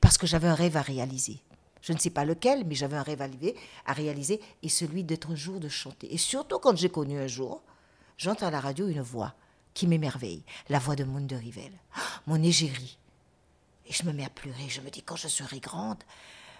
parce 0.00 0.18
que 0.18 0.26
j'avais 0.26 0.48
un 0.48 0.54
rêve 0.54 0.76
à 0.76 0.82
réaliser. 0.82 1.40
Je 1.84 1.92
ne 1.92 1.98
sais 1.98 2.08
pas 2.08 2.24
lequel, 2.24 2.64
mais 2.64 2.74
j'avais 2.74 2.96
un 2.96 3.02
rêve 3.02 3.20
à, 3.20 3.92
réaliser, 3.92 4.40
et 4.62 4.70
celui 4.70 5.04
d'être 5.04 5.30
un 5.30 5.34
jour 5.34 5.60
de 5.60 5.68
chanter. 5.68 6.12
Et 6.14 6.16
surtout 6.16 6.58
quand 6.58 6.74
j'ai 6.74 6.88
connu 6.88 7.18
un 7.18 7.26
jour, 7.26 7.62
j'entends 8.16 8.46
à 8.46 8.50
la 8.50 8.60
radio 8.60 8.88
une 8.88 9.02
voix 9.02 9.34
qui 9.74 9.86
m'émerveille, 9.86 10.42
la 10.70 10.78
voix 10.78 10.96
de 10.96 11.04
Moon 11.04 11.20
de 11.20 11.36
Rivel, 11.36 11.72
mon 12.26 12.42
égérie. 12.42 12.96
Et 13.86 13.92
je 13.92 14.02
me 14.04 14.12
mets 14.12 14.24
à 14.24 14.30
pleurer. 14.30 14.66
Je 14.70 14.80
me 14.80 14.88
dis, 14.88 15.02
quand 15.02 15.16
je 15.16 15.28
serai 15.28 15.60
grande, 15.60 16.02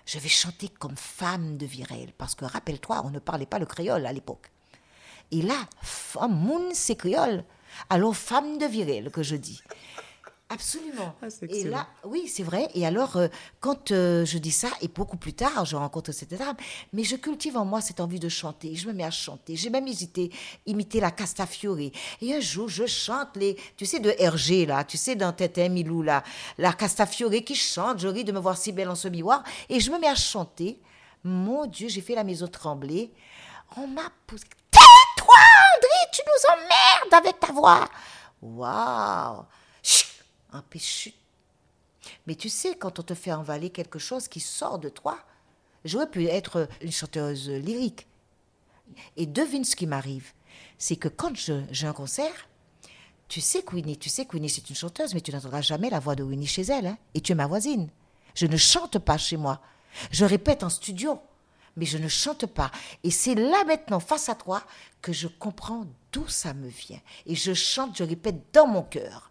je 0.05 0.19
vais 0.19 0.29
chanter 0.29 0.69
comme 0.69 0.97
femme 0.97 1.57
de 1.57 1.65
Virel. 1.65 2.13
Parce 2.19 2.35
que 2.35 2.45
rappelle-toi, 2.45 3.01
on 3.07 3.11
ne 3.11 3.19
parlait 3.19 3.47
pas 3.47 3.59
le 3.59 3.65
créole 3.65 4.05
à 4.05 4.13
l'époque. 4.13 4.51
Et 5.31 5.41
là, 5.41 5.57
femme, 5.81 6.39
moun, 6.39 6.75
c'est 6.75 6.97
créole. 6.97 7.45
Alors, 7.89 8.15
femme 8.15 8.59
de 8.59 8.67
Virel, 8.67 9.11
que 9.11 9.23
je 9.23 9.37
dis. 9.37 9.63
Absolument. 10.55 11.17
Ah, 11.21 11.27
et 11.49 11.65
là, 11.65 11.89
oui, 12.05 12.29
c'est 12.29 12.45
vrai. 12.45 12.69
Et 12.75 12.87
alors, 12.87 13.17
euh, 13.17 13.27
quand 13.59 13.91
euh, 13.91 14.25
je 14.25 14.39
dis 14.39 14.53
ça, 14.53 14.69
et 14.81 14.87
beaucoup 14.87 15.17
plus 15.17 15.33
tard, 15.33 15.65
je 15.65 15.75
rencontre 15.75 16.13
cette 16.13 16.33
dame, 16.33 16.55
mais 16.93 17.03
je 17.03 17.17
cultive 17.17 17.57
en 17.57 17.65
moi 17.65 17.81
cette 17.81 17.99
envie 17.99 18.21
de 18.21 18.29
chanter. 18.29 18.77
Je 18.77 18.87
me 18.87 18.93
mets 18.93 19.03
à 19.03 19.11
chanter. 19.11 19.57
J'ai 19.57 19.69
même 19.69 19.89
hésité, 19.89 20.31
imiter 20.65 21.01
la 21.01 21.11
Castafiore. 21.11 21.81
Et 21.81 22.35
un 22.35 22.39
jour, 22.39 22.69
je 22.69 22.87
chante 22.87 23.37
les, 23.37 23.57
tu 23.77 23.85
sais, 23.85 23.99
de 23.99 24.15
Hergé, 24.17 24.65
là, 24.65 24.85
tu 24.85 24.97
sais, 24.97 25.17
dans 25.17 25.33
Tétin 25.33 25.71
Milou, 25.71 26.03
là, 26.03 26.23
la 26.57 26.73
Castafiore 26.73 27.33
qui 27.45 27.57
chante. 27.57 27.99
Je 27.99 28.07
ris 28.07 28.23
de 28.23 28.31
me 28.31 28.39
voir 28.39 28.57
si 28.57 28.71
belle 28.71 28.91
en 28.91 28.95
ce 28.95 29.09
miroir. 29.09 29.43
Et 29.69 29.81
je 29.81 29.91
me 29.91 29.99
mets 29.99 30.07
à 30.07 30.15
chanter. 30.15 30.79
Mon 31.25 31.67
Dieu, 31.67 31.89
j'ai 31.89 32.01
fait 32.01 32.15
la 32.15 32.23
maison 32.23 32.47
trembler. 32.47 33.11
On 33.77 33.89
m'a 33.89 34.09
poussé. 34.25 34.45
Tais-toi, 34.71 35.35
André, 35.35 36.11
tu 36.13 36.23
nous 36.25 36.55
emmerdes 36.55 37.27
avec 37.27 37.41
ta 37.41 37.53
voix. 37.53 37.89
Waouh! 38.41 39.45
Un. 40.55 40.65
Mais 42.27 42.35
tu 42.35 42.49
sais, 42.49 42.77
quand 42.77 42.99
on 42.99 43.03
te 43.03 43.15
fait 43.15 43.33
envaler 43.33 43.71
quelque 43.71 43.99
chose 43.99 44.29
qui 44.29 44.41
sort 44.41 44.79
de 44.79 44.89
toi, 44.89 45.19
j'aurais 45.85 46.11
pu 46.11 46.27
être 46.27 46.69
une 46.81 46.93
chanteuse 46.93 47.51
lyrique. 47.51 48.07
Et 49.17 49.27
devine 49.27 49.65
ce 49.65 49.77
qui 49.77 49.87
m'arrive. 49.87 50.33
c'est 50.79 50.97
que 50.97 51.09
quand 51.09 51.35
j'ai 51.35 51.87
un 51.87 51.93
concert, 51.93 52.49
tu 53.29 53.41
sais 53.41 53.63
que 53.63 53.75
Winnie, 53.75 53.97
tu 53.97 54.09
sais 54.09 54.27
que 54.27 54.35
Winnie 54.35 54.51
c'est 54.51 54.69
une 54.69 54.77
chanteuse, 54.77 55.15
mais 55.15 55.21
tu 55.21 55.33
n'entendras 55.33 55.63
jamais 55.63 55.91
la 55.91 55.99
voix 55.99 56.15
de 56.15 56.23
Winnie 56.23 56.47
chez 56.47 56.63
elle. 56.63 56.87
Hein, 56.87 56.99
et 57.15 57.21
tu 57.21 57.33
es 57.33 57.35
ma 57.35 57.47
voisine. 57.47 57.89
Je 58.35 58.47
ne 58.47 58.57
chante 58.57 58.99
pas 58.99 59.19
chez 59.19 59.37
moi. 59.37 59.61
Je 60.11 60.25
répète 60.25 60.63
en 60.63 60.69
studio, 60.69 61.21
mais 61.77 61.87
je 61.87 61.99
ne 61.99 62.09
chante 62.09 62.47
pas. 62.47 62.71
Et 63.03 63.11
c'est 63.11 63.35
là 63.35 63.65
maintenant, 63.65 64.01
face 64.01 64.29
à 64.29 64.35
toi, 64.35 64.63
que 65.01 65.13
je 65.13 65.29
comprends 65.29 65.87
d'où 66.13 66.29
ça 66.29 66.53
me 66.55 66.69
vient. 66.69 67.01
Et 67.27 67.35
je 67.35 67.55
chante, 67.55 67.97
je 67.97 68.05
répète 68.05 68.53
dans 68.53 68.67
mon 68.67 68.83
cœur. 68.83 69.31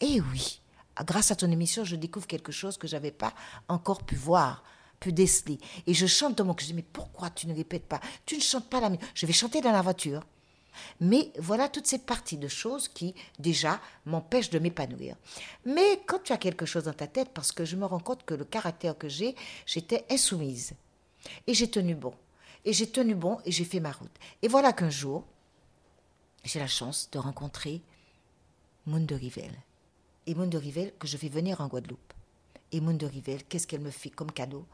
Et 0.00 0.20
oui, 0.20 0.60
grâce 1.04 1.30
à 1.30 1.36
ton 1.36 1.50
émission, 1.50 1.84
je 1.84 1.96
découvre 1.96 2.26
quelque 2.26 2.52
chose 2.52 2.76
que 2.76 2.86
je 2.86 2.94
n'avais 2.94 3.12
pas 3.12 3.34
encore 3.68 4.04
pu 4.04 4.16
voir, 4.16 4.62
pu 5.00 5.12
déceler. 5.12 5.58
Et 5.86 5.94
je 5.94 6.06
chante 6.06 6.36
dans 6.36 6.44
mon 6.44 6.54
cœur. 6.54 6.66
Je 6.66 6.72
dis, 6.72 6.74
mais 6.74 6.82
pourquoi 6.82 7.30
tu 7.30 7.46
ne 7.46 7.54
répètes 7.54 7.86
pas? 7.86 8.00
Tu 8.26 8.36
ne 8.36 8.40
chantes 8.40 8.68
pas 8.68 8.80
la 8.80 8.90
musique. 8.90 9.04
Je 9.14 9.26
vais 9.26 9.32
chanter 9.32 9.60
dans 9.60 9.72
la 9.72 9.82
voiture. 9.82 10.22
Mais 11.00 11.32
voilà 11.38 11.68
toutes 11.68 11.86
ces 11.86 11.98
parties 11.98 12.36
de 12.36 12.48
choses 12.48 12.88
qui, 12.88 13.14
déjà, 13.38 13.80
m'empêchent 14.06 14.50
de 14.50 14.58
m'épanouir. 14.58 15.16
Mais 15.64 16.02
quand 16.06 16.22
tu 16.22 16.32
as 16.32 16.38
quelque 16.38 16.66
chose 16.66 16.84
dans 16.84 16.92
ta 16.92 17.06
tête, 17.06 17.30
parce 17.32 17.52
que 17.52 17.64
je 17.64 17.76
me 17.76 17.86
rends 17.86 18.00
compte 18.00 18.24
que 18.24 18.34
le 18.34 18.44
caractère 18.44 18.98
que 18.98 19.08
j'ai, 19.08 19.36
j'étais 19.66 20.04
insoumise. 20.10 20.72
Et 21.46 21.54
j'ai 21.54 21.70
tenu 21.70 21.94
bon. 21.94 22.14
Et 22.64 22.72
j'ai 22.72 22.90
tenu 22.90 23.14
bon 23.14 23.38
et 23.44 23.52
j'ai 23.52 23.64
fait 23.64 23.80
ma 23.80 23.92
route. 23.92 24.14
Et 24.42 24.48
voilà 24.48 24.72
qu'un 24.72 24.90
jour, 24.90 25.24
j'ai 26.44 26.58
la 26.58 26.66
chance 26.66 27.08
de 27.10 27.18
rencontrer 27.18 27.82
Moon 28.86 29.00
de 29.00 29.14
Rivel. 29.14 29.52
De 30.26 30.58
Rivel, 30.58 30.92
que 30.98 31.06
je 31.06 31.16
fais 31.16 31.28
venir 31.28 31.60
en 31.60 31.68
Guadeloupe. 31.68 32.12
De 32.72 33.06
Rivel, 33.06 33.44
qu'est-ce 33.44 33.66
qu'elle 33.66 33.80
me 33.80 33.90
fait 33.90 34.10
comme 34.10 34.32
cadeau? 34.32 34.66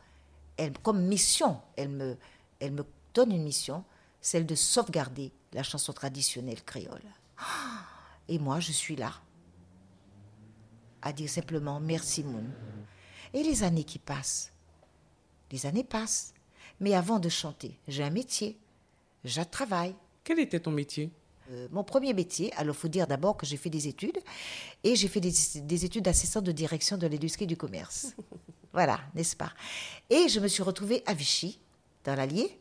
Elle, 0.56 0.72
Comme 0.78 1.02
mission, 1.02 1.60
elle 1.76 1.88
me, 1.88 2.16
elle 2.60 2.72
me 2.72 2.84
donne 3.14 3.32
une 3.32 3.42
mission, 3.42 3.84
celle 4.20 4.46
de 4.46 4.54
sauvegarder 4.54 5.32
la 5.52 5.62
chanson 5.62 5.92
traditionnelle 5.92 6.62
créole. 6.62 7.02
Et 8.28 8.38
moi, 8.38 8.60
je 8.60 8.72
suis 8.72 8.96
là, 8.96 9.12
à 11.02 11.12
dire 11.12 11.28
simplement 11.28 11.80
merci 11.80 12.22
Moon. 12.22 12.44
Et 13.32 13.42
les 13.42 13.62
années 13.62 13.84
qui 13.84 13.98
passent, 13.98 14.52
les 15.50 15.66
années 15.66 15.84
passent. 15.84 16.34
Mais 16.80 16.94
avant 16.94 17.18
de 17.18 17.28
chanter, 17.28 17.78
j'ai 17.88 18.02
un 18.02 18.10
métier, 18.10 18.58
je 19.24 19.42
travaille. 19.42 19.94
Quel 20.24 20.38
était 20.38 20.60
ton 20.60 20.70
métier? 20.70 21.10
Euh, 21.50 21.68
mon 21.70 21.82
premier 21.82 22.12
métier, 22.12 22.52
alors 22.56 22.74
il 22.76 22.78
faut 22.78 22.88
dire 22.88 23.06
d'abord 23.06 23.36
que 23.36 23.46
j'ai 23.46 23.56
fait 23.56 23.70
des 23.70 23.88
études, 23.88 24.18
et 24.84 24.94
j'ai 24.94 25.08
fait 25.08 25.20
des, 25.20 25.84
études 25.84 26.04
d'assistant 26.04 26.42
de 26.42 26.52
direction 26.52 26.96
de 26.96 27.06
l'industrie 27.06 27.46
du 27.46 27.56
commerce. 27.56 28.14
voilà, 28.72 29.00
n'est-ce 29.14 29.36
pas? 29.36 29.52
Et 30.10 30.28
je 30.28 30.38
me 30.40 30.48
suis 30.48 30.62
retrouvée 30.62 31.02
à 31.06 31.14
Vichy, 31.14 31.58
dans 32.04 32.14
l'Allier, 32.14 32.59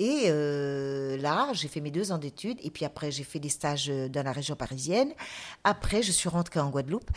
et 0.00 0.28
euh, 0.28 1.18
là, 1.18 1.50
j'ai 1.52 1.68
fait 1.68 1.82
mes 1.82 1.90
deux 1.90 2.10
ans 2.10 2.16
d'études. 2.16 2.58
Et 2.62 2.70
puis 2.70 2.86
après, 2.86 3.10
j'ai 3.10 3.22
fait 3.22 3.38
des 3.38 3.50
stages 3.50 3.90
euh, 3.90 4.08
dans 4.08 4.22
la 4.22 4.32
région 4.32 4.56
parisienne. 4.56 5.12
Après, 5.62 6.02
je 6.02 6.10
suis 6.10 6.30
rentrée 6.30 6.58
en 6.58 6.70
Guadeloupe. 6.70 7.10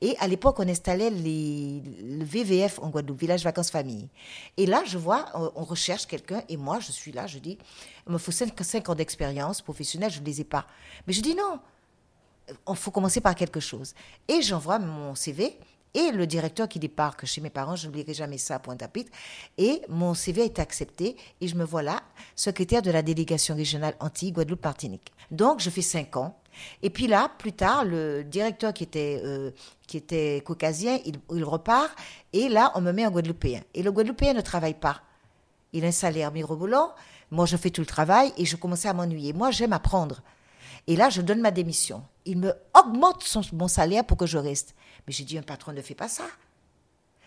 Et 0.00 0.16
à 0.20 0.28
l'époque, 0.28 0.60
on 0.60 0.68
installait 0.68 1.10
les, 1.10 1.82
le 2.04 2.24
VVF 2.24 2.78
en 2.78 2.90
Guadeloupe, 2.90 3.18
Village 3.18 3.42
Vacances 3.42 3.72
Famille. 3.72 4.08
Et 4.56 4.66
là, 4.66 4.84
je 4.86 4.96
vois, 4.96 5.26
on, 5.56 5.64
recherche 5.64 6.06
quelqu'un. 6.06 6.44
Et 6.48 6.56
moi, 6.56 6.78
je 6.78 6.92
suis 6.92 7.10
là, 7.10 7.26
je 7.26 7.40
dis, 7.40 7.58
il 8.06 8.12
me 8.12 8.18
faut 8.18 8.30
5, 8.30 8.88
ans 8.88 8.94
d'expérience 8.94 9.60
professionnelle, 9.60 10.12
je 10.12 10.20
ne 10.20 10.24
les 10.24 10.40
ai 10.40 10.44
pas. 10.44 10.68
Mais 11.08 11.12
je 11.12 11.22
dis 11.22 11.34
non, 11.34 11.58
il 12.48 12.76
faut 12.76 12.92
commencer 12.92 13.20
par 13.20 13.34
quelque 13.34 13.58
chose. 13.58 13.92
Et 14.28 14.40
j'envoie 14.40 14.78
mon 14.78 15.16
CV. 15.16 15.58
Et 15.94 16.12
le 16.12 16.26
directeur 16.26 16.68
qui 16.68 16.78
débarque 16.78 17.26
chez 17.26 17.40
mes 17.40 17.50
parents, 17.50 17.76
je 17.76 17.86
n'oublierai 17.86 18.14
jamais 18.14 18.38
ça 18.38 18.56
à 18.56 18.58
Pointe-à-Pitre. 18.58 19.10
Et 19.58 19.82
mon 19.88 20.14
CV 20.14 20.44
été 20.44 20.62
accepté 20.62 21.16
et 21.40 21.48
je 21.48 21.56
me 21.56 21.64
vois 21.64 21.82
là, 21.82 22.00
secrétaire 22.36 22.82
de 22.82 22.90
la 22.90 23.02
délégation 23.02 23.56
régionale 23.56 23.94
Antilles-Guadeloupe-Martinique. 24.00 25.12
Donc, 25.30 25.60
je 25.60 25.70
fais 25.70 25.82
cinq 25.82 26.16
ans. 26.16 26.36
Et 26.82 26.90
puis 26.90 27.06
là, 27.06 27.30
plus 27.38 27.52
tard, 27.52 27.84
le 27.84 28.22
directeur 28.22 28.72
qui 28.72 28.84
était, 28.84 29.20
euh, 29.24 29.50
qui 29.86 29.96
était 29.96 30.42
caucasien, 30.44 30.98
il, 31.04 31.16
il, 31.32 31.44
repart. 31.44 31.90
Et 32.32 32.48
là, 32.48 32.72
on 32.74 32.80
me 32.80 32.92
met 32.92 33.06
en 33.06 33.10
Guadeloupéen. 33.10 33.62
Et 33.74 33.82
le 33.82 33.90
Guadeloupéen 33.90 34.34
ne 34.34 34.40
travaille 34.40 34.74
pas. 34.74 35.02
Il 35.72 35.84
a 35.84 35.88
un 35.88 35.92
salaire 35.92 36.32
mirobolant. 36.32 36.92
Moi, 37.30 37.46
je 37.46 37.56
fais 37.56 37.70
tout 37.70 37.80
le 37.80 37.86
travail 37.86 38.32
et 38.36 38.44
je 38.44 38.56
commençais 38.56 38.88
à 38.88 38.92
m'ennuyer. 38.92 39.32
Moi, 39.32 39.50
j'aime 39.50 39.72
apprendre. 39.72 40.20
Et 40.86 40.96
là, 40.96 41.10
je 41.10 41.22
donne 41.22 41.40
ma 41.40 41.50
démission. 41.50 42.04
Il 42.24 42.38
me 42.38 42.52
augmente 42.78 43.22
son, 43.22 43.42
mon 43.52 43.68
salaire 43.68 44.04
pour 44.04 44.16
que 44.16 44.26
je 44.26 44.38
reste. 44.38 44.74
Mais 45.06 45.12
j'ai 45.12 45.24
dit, 45.24 45.38
un 45.38 45.42
patron 45.42 45.72
ne 45.72 45.82
fait 45.82 45.94
pas 45.94 46.08
ça. 46.08 46.24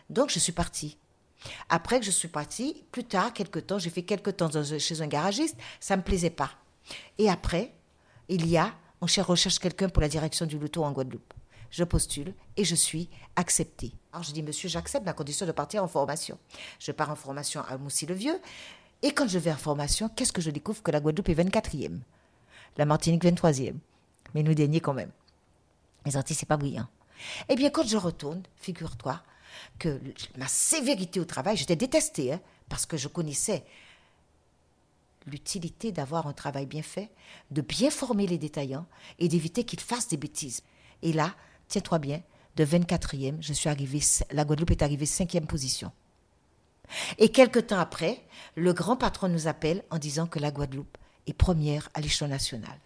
Donc, 0.10 0.30
je 0.30 0.40
suis 0.40 0.52
partie. 0.52 0.98
Après 1.70 2.00
que 2.00 2.06
je 2.06 2.12
suis 2.12 2.28
partie, 2.28 2.84
plus 2.92 3.04
tard, 3.04 3.34
quelques 3.34 3.68
temps, 3.68 3.80
j'ai 3.80 3.90
fait 3.90 4.04
quelques 4.04 4.38
temps 4.38 4.50
chez 4.80 5.02
un 5.02 5.08
garagiste, 5.08 5.58
ça 5.80 5.96
ne 5.96 6.02
me 6.02 6.06
plaisait 6.06 6.30
pas. 6.30 6.52
Et 7.18 7.30
après, 7.30 7.74
il 8.30 8.48
y 8.48 8.58
a, 8.58 8.74
on 9.02 9.08
recherche 9.24 9.60
quelqu'un 9.60 9.90
pour 9.90 10.02
la 10.02 10.08
direction 10.08 10.46
du 10.46 10.58
loto 10.58 10.84
en 10.84 10.92
Guadeloupe. 10.92 11.34
Je 11.70 11.84
postule 11.84 12.34
et 12.56 12.64
je 12.64 12.76
suis 12.76 13.10
acceptée. 13.36 13.94
Alors 14.12 14.24
je 14.24 14.32
dis, 14.32 14.44
monsieur, 14.44 14.70
j'accepte 14.70 15.06
la 15.06 15.14
condition 15.14 15.46
de 15.46 15.52
partir 15.52 15.84
en 15.84 15.88
formation. 15.88 16.38
Je 16.80 16.92
pars 16.92 17.10
en 17.10 17.16
formation 17.16 17.62
à 17.68 17.78
Moussy-le-Vieux. 17.78 18.40
Et 19.02 19.12
quand 19.12 19.28
je 19.28 19.40
vais 19.40 19.52
en 19.52 19.58
formation, 19.58 20.08
qu'est-ce 20.08 20.32
que 20.32 20.42
je 20.42 20.52
découvre? 20.52 20.84
Que 20.84 20.92
la 20.92 21.00
Guadeloupe 21.00 21.30
est 21.30 21.34
24e. 21.34 22.00
La 22.78 22.86
Martinique 22.86 23.24
23e. 23.24 23.76
Mais 24.34 24.44
nous 24.44 24.54
derniers 24.54 24.80
quand 24.80 24.94
même. 24.94 25.12
Les 26.06 26.18
Antilles, 26.18 26.36
c'est 26.36 26.48
pas 26.48 26.58
brillant. 26.58 26.88
Eh 27.50 27.56
bien, 27.56 27.70
quand 27.70 27.88
je 27.88 27.98
retourne, 27.98 28.44
figure-toi 28.58 29.22
que 29.80 30.00
ma 30.38 30.48
sévérité 30.48 31.20
au 31.20 31.26
travail, 31.26 31.58
j'étais 31.58 31.76
détestée, 31.76 32.34
hein, 32.34 32.42
parce 32.70 32.86
que 32.86 32.98
je 32.98 33.08
connaissais 33.08 33.64
l'utilité 35.28 35.92
d'avoir 35.92 36.28
un 36.28 36.34
travail 36.34 36.66
bien 36.66 36.82
fait, 36.82 37.10
de 37.52 37.62
bien 37.62 37.90
former 37.90 38.28
les 38.28 38.38
détaillants 38.38 38.88
et 39.20 39.28
d'éviter 39.28 39.64
qu'ils 39.64 39.80
fassent 39.80 40.10
des 40.10 40.18
bêtises. 40.18 40.64
Et 41.02 41.14
là, 41.14 41.34
tiens-toi 41.68 42.00
bien, 42.00 42.22
de 42.56 42.66
24e, 42.66 43.38
je 43.40 43.54
suis 43.54 43.70
arrivée, 43.70 44.02
la 44.32 44.44
Guadeloupe 44.44 44.72
est 44.72 44.82
arrivée 44.82 45.06
cinquième 45.06 45.48
position. 45.48 45.92
Et 47.18 47.30
quelque 47.30 47.60
temps 47.60 47.80
après, 47.80 48.22
le 48.56 48.74
grand 48.74 48.98
patron 48.98 49.30
nous 49.30 49.48
appelle 49.48 49.84
en 49.90 49.98
disant 49.98 50.28
que 50.28 50.40
la 50.40 50.52
Guadeloupe 50.52 50.98
est 51.28 51.34
première 51.34 51.90
à 51.94 52.02
l'échelon 52.02 52.30
national. 52.30 52.78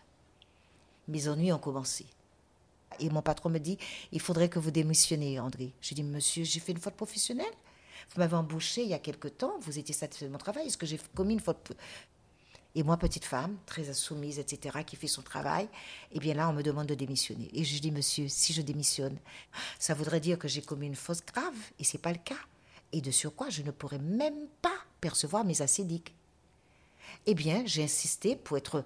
Mes 1.07 1.27
ennuis 1.27 1.51
ont 1.53 1.59
commencé. 1.59 2.05
Et 2.99 3.09
mon 3.09 3.21
patron 3.21 3.49
me 3.49 3.59
dit, 3.59 3.77
il 4.11 4.19
faudrait 4.19 4.49
que 4.49 4.59
vous 4.59 4.71
démissionniez, 4.71 5.39
André. 5.39 5.73
Je 5.81 5.93
dis, 5.93 6.03
monsieur, 6.03 6.43
j'ai 6.43 6.59
fait 6.59 6.71
une 6.71 6.79
faute 6.79 6.95
professionnelle. 6.95 7.45
Vous 8.13 8.19
m'avez 8.19 8.35
embauché 8.35 8.83
il 8.83 8.89
y 8.89 8.93
a 8.93 8.99
quelque 8.99 9.27
temps, 9.27 9.57
vous 9.61 9.79
étiez 9.79 9.93
satisfait 9.93 10.25
de 10.25 10.31
mon 10.31 10.37
travail. 10.37 10.67
Est-ce 10.67 10.77
que 10.77 10.85
j'ai 10.85 10.99
commis 11.15 11.33
une 11.33 11.39
faute 11.39 11.73
Et 12.73 12.83
moi, 12.83 12.97
petite 12.97 13.25
femme, 13.25 13.57
très 13.65 13.89
insoumise, 13.89 14.39
etc., 14.39 14.79
qui 14.85 14.95
fait 14.95 15.07
son 15.07 15.21
travail, 15.21 15.67
eh 16.11 16.19
bien 16.19 16.33
là, 16.33 16.49
on 16.49 16.53
me 16.53 16.63
demande 16.63 16.87
de 16.87 16.95
démissionner. 16.95 17.49
Et 17.53 17.63
je 17.63 17.79
dis, 17.79 17.91
monsieur, 17.91 18.27
si 18.29 18.53
je 18.53 18.61
démissionne, 18.61 19.17
ça 19.79 19.93
voudrait 19.93 20.21
dire 20.21 20.39
que 20.39 20.47
j'ai 20.47 20.61
commis 20.61 20.87
une 20.87 20.95
faute 20.95 21.25
grave, 21.27 21.55
et 21.79 21.83
c'est 21.83 21.97
pas 21.97 22.11
le 22.11 22.19
cas. 22.23 22.39
Et 22.93 23.01
de 23.01 23.11
surcroît, 23.11 23.49
je 23.49 23.63
ne 23.63 23.71
pourrais 23.71 23.99
même 23.99 24.47
pas 24.61 24.77
percevoir 25.01 25.43
mes 25.43 25.61
acédiques. 25.61 26.13
Eh 27.25 27.33
bien, 27.33 27.63
j'ai 27.65 27.83
insisté 27.83 28.35
pour 28.35 28.57
être 28.57 28.83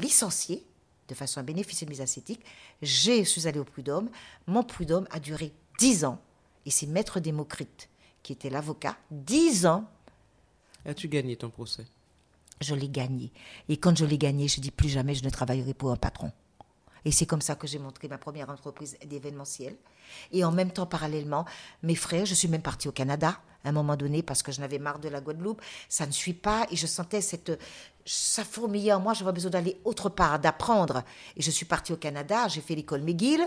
licenciée 0.00 0.66
de 1.08 1.14
façon 1.14 1.40
à 1.40 1.42
bénéficier 1.42 1.86
de 1.86 1.92
mes 1.92 2.00
acétiques. 2.00 2.44
Je 2.82 3.24
suis 3.24 3.48
allée 3.48 3.58
au 3.58 3.64
prud'homme. 3.64 4.10
Mon 4.46 4.62
prud'homme 4.62 5.08
a 5.10 5.20
duré 5.20 5.52
dix 5.78 6.04
ans. 6.04 6.20
Et 6.66 6.70
c'est 6.70 6.86
Maître 6.86 7.20
Démocrite, 7.20 7.88
qui 8.22 8.32
était 8.32 8.50
l'avocat, 8.50 8.96
dix 9.10 9.66
ans. 9.66 9.88
As-tu 10.84 11.08
gagné 11.08 11.36
ton 11.36 11.50
procès? 11.50 11.86
Je 12.60 12.74
l'ai 12.74 12.88
gagné. 12.88 13.32
Et 13.68 13.78
quand 13.78 13.96
je 13.96 14.04
l'ai 14.04 14.18
gagné, 14.18 14.46
je 14.46 14.60
dis 14.60 14.70
plus 14.70 14.90
jamais 14.90 15.14
je 15.14 15.24
ne 15.24 15.30
travaillerai 15.30 15.74
pour 15.74 15.90
un 15.90 15.96
patron. 15.96 16.30
Et 17.06 17.12
c'est 17.12 17.24
comme 17.24 17.40
ça 17.40 17.54
que 17.54 17.66
j'ai 17.66 17.78
montré 17.78 18.08
ma 18.08 18.18
première 18.18 18.50
entreprise 18.50 18.98
d'événementiel. 19.06 19.76
Et 20.32 20.44
en 20.44 20.52
même 20.52 20.70
temps, 20.70 20.86
parallèlement, 20.86 21.46
mes 21.82 21.94
frères, 21.94 22.26
je 22.26 22.34
suis 22.34 22.48
même 22.48 22.62
partie 22.62 22.88
au 22.88 22.92
Canada 22.92 23.40
à 23.64 23.68
un 23.68 23.72
moment 23.72 23.96
donné 23.96 24.22
parce 24.22 24.42
que 24.42 24.52
je 24.52 24.60
n'avais 24.60 24.78
marre 24.78 24.98
de 24.98 25.08
la 25.08 25.20
Guadeloupe. 25.20 25.60
Ça 25.88 26.06
ne 26.06 26.12
suit 26.12 26.34
pas 26.34 26.66
et 26.70 26.76
je 26.76 26.86
sentais 26.86 27.20
cette, 27.20 27.58
ça 28.04 28.44
fourmillait 28.44 28.92
en 28.92 29.00
moi. 29.00 29.14
J'avais 29.14 29.32
besoin 29.32 29.50
d'aller 29.50 29.80
autre 29.84 30.08
part, 30.08 30.38
d'apprendre. 30.38 31.02
Et 31.36 31.42
je 31.42 31.50
suis 31.50 31.66
partie 31.66 31.92
au 31.92 31.96
Canada. 31.96 32.48
J'ai 32.48 32.60
fait 32.60 32.74
l'école 32.74 33.02
McGill. 33.02 33.46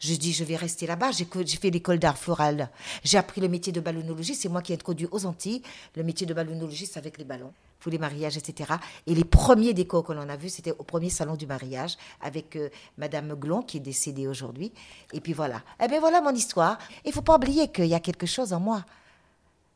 Je 0.00 0.14
dis, 0.14 0.32
je 0.32 0.44
vais 0.44 0.56
rester 0.56 0.86
là-bas. 0.86 1.10
J'ai 1.12 1.24
fait 1.56 1.70
l'école 1.70 1.98
d'art 1.98 2.18
floral. 2.18 2.70
J'ai 3.04 3.18
appris 3.18 3.40
le 3.40 3.48
métier 3.48 3.72
de 3.72 3.80
ballonnologiste. 3.80 4.42
C'est 4.42 4.48
moi 4.48 4.62
qui 4.62 4.72
ai 4.72 4.74
introduit 4.74 5.08
aux 5.10 5.26
Antilles 5.26 5.62
le 5.96 6.02
métier 6.02 6.26
de 6.26 6.34
ballonnologiste 6.34 6.96
avec 6.96 7.18
les 7.18 7.24
ballons 7.24 7.52
pour 7.80 7.92
les 7.92 7.98
mariages, 7.98 8.36
etc. 8.36 8.72
Et 9.06 9.14
les 9.14 9.24
premiers 9.24 9.72
décors 9.72 10.02
que 10.02 10.12
l'on 10.12 10.28
a 10.28 10.36
vus, 10.36 10.50
c'était 10.50 10.72
au 10.72 10.82
premier 10.82 11.10
salon 11.10 11.36
du 11.36 11.46
mariage 11.46 11.96
avec 12.20 12.56
euh, 12.56 12.70
Madame 12.96 13.34
Glon, 13.34 13.62
qui 13.62 13.76
est 13.76 13.80
décédée 13.80 14.26
aujourd'hui. 14.26 14.72
Et 15.12 15.20
puis 15.20 15.32
voilà. 15.32 15.62
Eh 15.82 15.86
bien 15.86 16.00
voilà 16.00 16.20
mon 16.20 16.34
histoire. 16.34 16.78
Il 17.04 17.12
faut 17.12 17.22
pas 17.22 17.36
oublier 17.36 17.68
qu'il 17.68 17.86
y 17.86 17.94
a 17.94 18.00
quelque 18.00 18.26
chose 18.26 18.52
en 18.52 18.60
moi. 18.60 18.84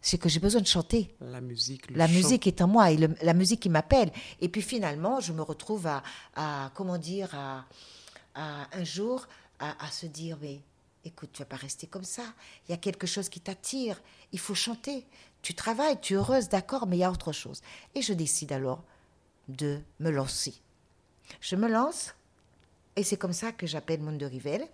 C'est 0.03 0.19
que 0.19 0.29
j'ai 0.29 0.41
besoin 0.41 0.61
de 0.61 0.67
chanter. 0.67 1.15
La 1.21 1.41
musique. 1.41 1.91
la 1.91 2.09
musique 2.09 2.47
est 2.47 2.61
en 2.61 2.67
moi 2.67 2.91
et 2.91 2.97
la 2.97 3.35
musique 3.35 3.61
qui 3.61 3.69
m'appelle. 3.69 4.11
Et 4.41 4.49
puis 4.49 4.61
finalement, 4.61 5.21
je 5.21 5.33
me 5.33 5.43
retrouve 5.43 5.87
à, 5.87 6.71
comment 6.75 6.99
dire, 6.99 7.35
à, 7.35 7.65
un 8.35 8.85
jour 8.85 9.27
à, 9.61 9.91
se 9.93 10.07
dire, 10.07 10.37
mais 10.43 10.61
écoute, 11.05 11.31
tu 11.33 11.39
vas 11.39 11.47
pas 11.47 11.57
rester 11.57 11.87
comme 11.87 12.05
ça. 12.05 12.25
Il 12.67 12.73
y 12.73 12.75
a 12.75 12.79
quelque 12.79 13.07
chose 13.07 13.29
qui 13.29 13.39
t'attire. 13.39 14.01
Il 14.33 14.41
faut 14.41 14.57
chanter. 14.57 15.07
Tu 15.41 15.55
travailles, 15.55 16.01
tu 16.01 16.15
es 16.15 16.17
heureuse, 16.17 16.49
d'accord, 16.49 16.87
mais 16.87 16.97
il 16.97 17.01
y 17.01 17.05
a 17.05 17.11
autre 17.11 17.33
chose. 17.33 17.63
Et 17.95 18.03
je 18.03 18.13
décide 18.13 18.53
alors 18.53 18.83
de 19.49 19.81
me 20.01 20.11
lancer 20.11 20.55
Je 21.41 21.57
me 21.57 21.69
lance 21.69 22.15
et 22.97 23.03
c'est 23.03 23.17
comme 23.17 23.33
ça 23.33 23.53
que 23.53 23.67
j'appelle 23.67 24.01
Moon 24.01 24.17
de 24.17 24.27
Rivelle. 24.27 24.67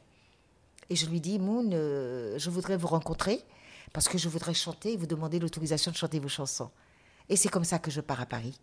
Et 0.91 0.97
je 0.97 1.07
lui 1.07 1.21
dis, 1.21 1.39
Moon, 1.39 1.71
euh, 1.73 2.39
je 2.39 2.51
voudrais 2.51 2.77
vous 2.77 2.89
rencontrer 2.89 3.43
parce 3.93 4.09
que 4.09 4.19
je 4.19 4.29
voudrais 4.29 4.55
chanter 4.55 4.93
et 4.93 4.97
vous 4.97 5.07
demander 5.07 5.39
l'autorisation 5.39 5.91
de 5.91 5.97
chanter 5.97 6.19
vos 6.19 6.29
chansons. 6.29 6.71
Et 7.29 7.37
c'est 7.37 7.49
comme 7.49 7.65
ça 7.65 7.79
que 7.79 7.91
je 7.91 8.01
pars 8.01 8.21
à 8.21 8.27
Paris. 8.27 8.59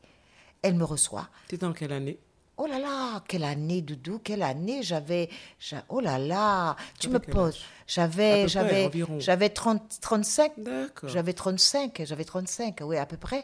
Elle 0.61 0.75
me 0.75 0.83
reçoit. 0.83 1.29
C'était 1.49 1.65
en 1.65 1.73
quelle 1.73 1.91
année? 1.91 2.19
Oh 2.57 2.67
là 2.67 2.79
là, 2.79 3.21
quelle 3.27 3.43
année, 3.43 3.81
Doudou, 3.81 4.19
quelle 4.23 4.41
année 4.41 4.81
j'avais. 4.81 5.29
j'a- 5.59 5.83
Oh 5.89 5.99
là 5.99 6.17
là, 6.17 6.77
tu 6.97 7.09
me 7.09 7.19
poses. 7.19 7.59
J'avais, 7.85 8.47
j'avais, 8.47 8.83
j'avais 9.19 9.49
30, 9.49 9.97
35. 9.99 10.53
D'accord. 10.57 11.09
J'avais 11.09 11.33
35, 11.33 12.01
j'avais 12.05 12.23
35, 12.23 12.79
oui, 12.83 12.95
à 12.97 13.05
peu 13.05 13.17
près. 13.17 13.43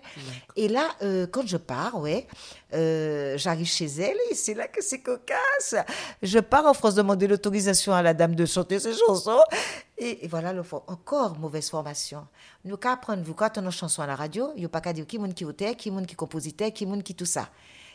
Et 0.55 0.69
là, 0.69 0.87
euh, 1.03 1.27
quand 1.27 1.45
je 1.45 1.57
pars, 1.57 1.99
ouais, 1.99 2.25
euh, 2.73 3.37
j'arrive 3.37 3.67
chez 3.67 3.85
elle 3.85 4.15
et 4.31 4.33
c'est 4.35 4.53
là 4.53 4.67
que 4.67 4.81
c'est 4.81 4.99
cocasse. 5.01 5.75
Je 6.23 6.39
pars 6.39 6.65
en 6.65 6.73
France 6.73 6.95
demander 6.95 7.27
l'autorisation 7.27 7.93
à 7.93 8.01
la 8.01 8.13
dame 8.13 8.33
de 8.35 8.45
chanter 8.45 8.79
ses 8.79 8.93
chansons. 8.93 9.41
Et, 9.97 10.23
et 10.25 10.27
voilà, 10.29 10.53
le 10.53 10.63
fond. 10.63 10.81
encore 10.87 11.37
mauvaise 11.37 11.69
formation. 11.69 12.25
Nous 12.65 12.77
qu'à 12.77 12.93
apprendre, 12.93 13.21
vous, 13.23 13.33
quand 13.33 13.57
on 13.57 13.61
a 13.61 13.65
une 13.65 13.71
chanson 13.71 14.01
à 14.01 14.07
la 14.07 14.15
radio, 14.15 14.51
il 14.55 14.59
n'y 14.61 14.65
a 14.65 14.69
pas 14.69 14.81
qu'à 14.81 14.93
dire 14.93 15.05
qui 15.05 15.19
moun 15.19 15.33
qui 15.33 15.43
auteur, 15.45 15.75
qui 15.75 15.91
moun 15.91 16.05
qui 16.07 16.15
compositeur, 16.15 16.71
qui 16.71 16.85
moun 16.85 17.03
qui 17.03 17.13
tout 17.13 17.25
ça. 17.25 17.49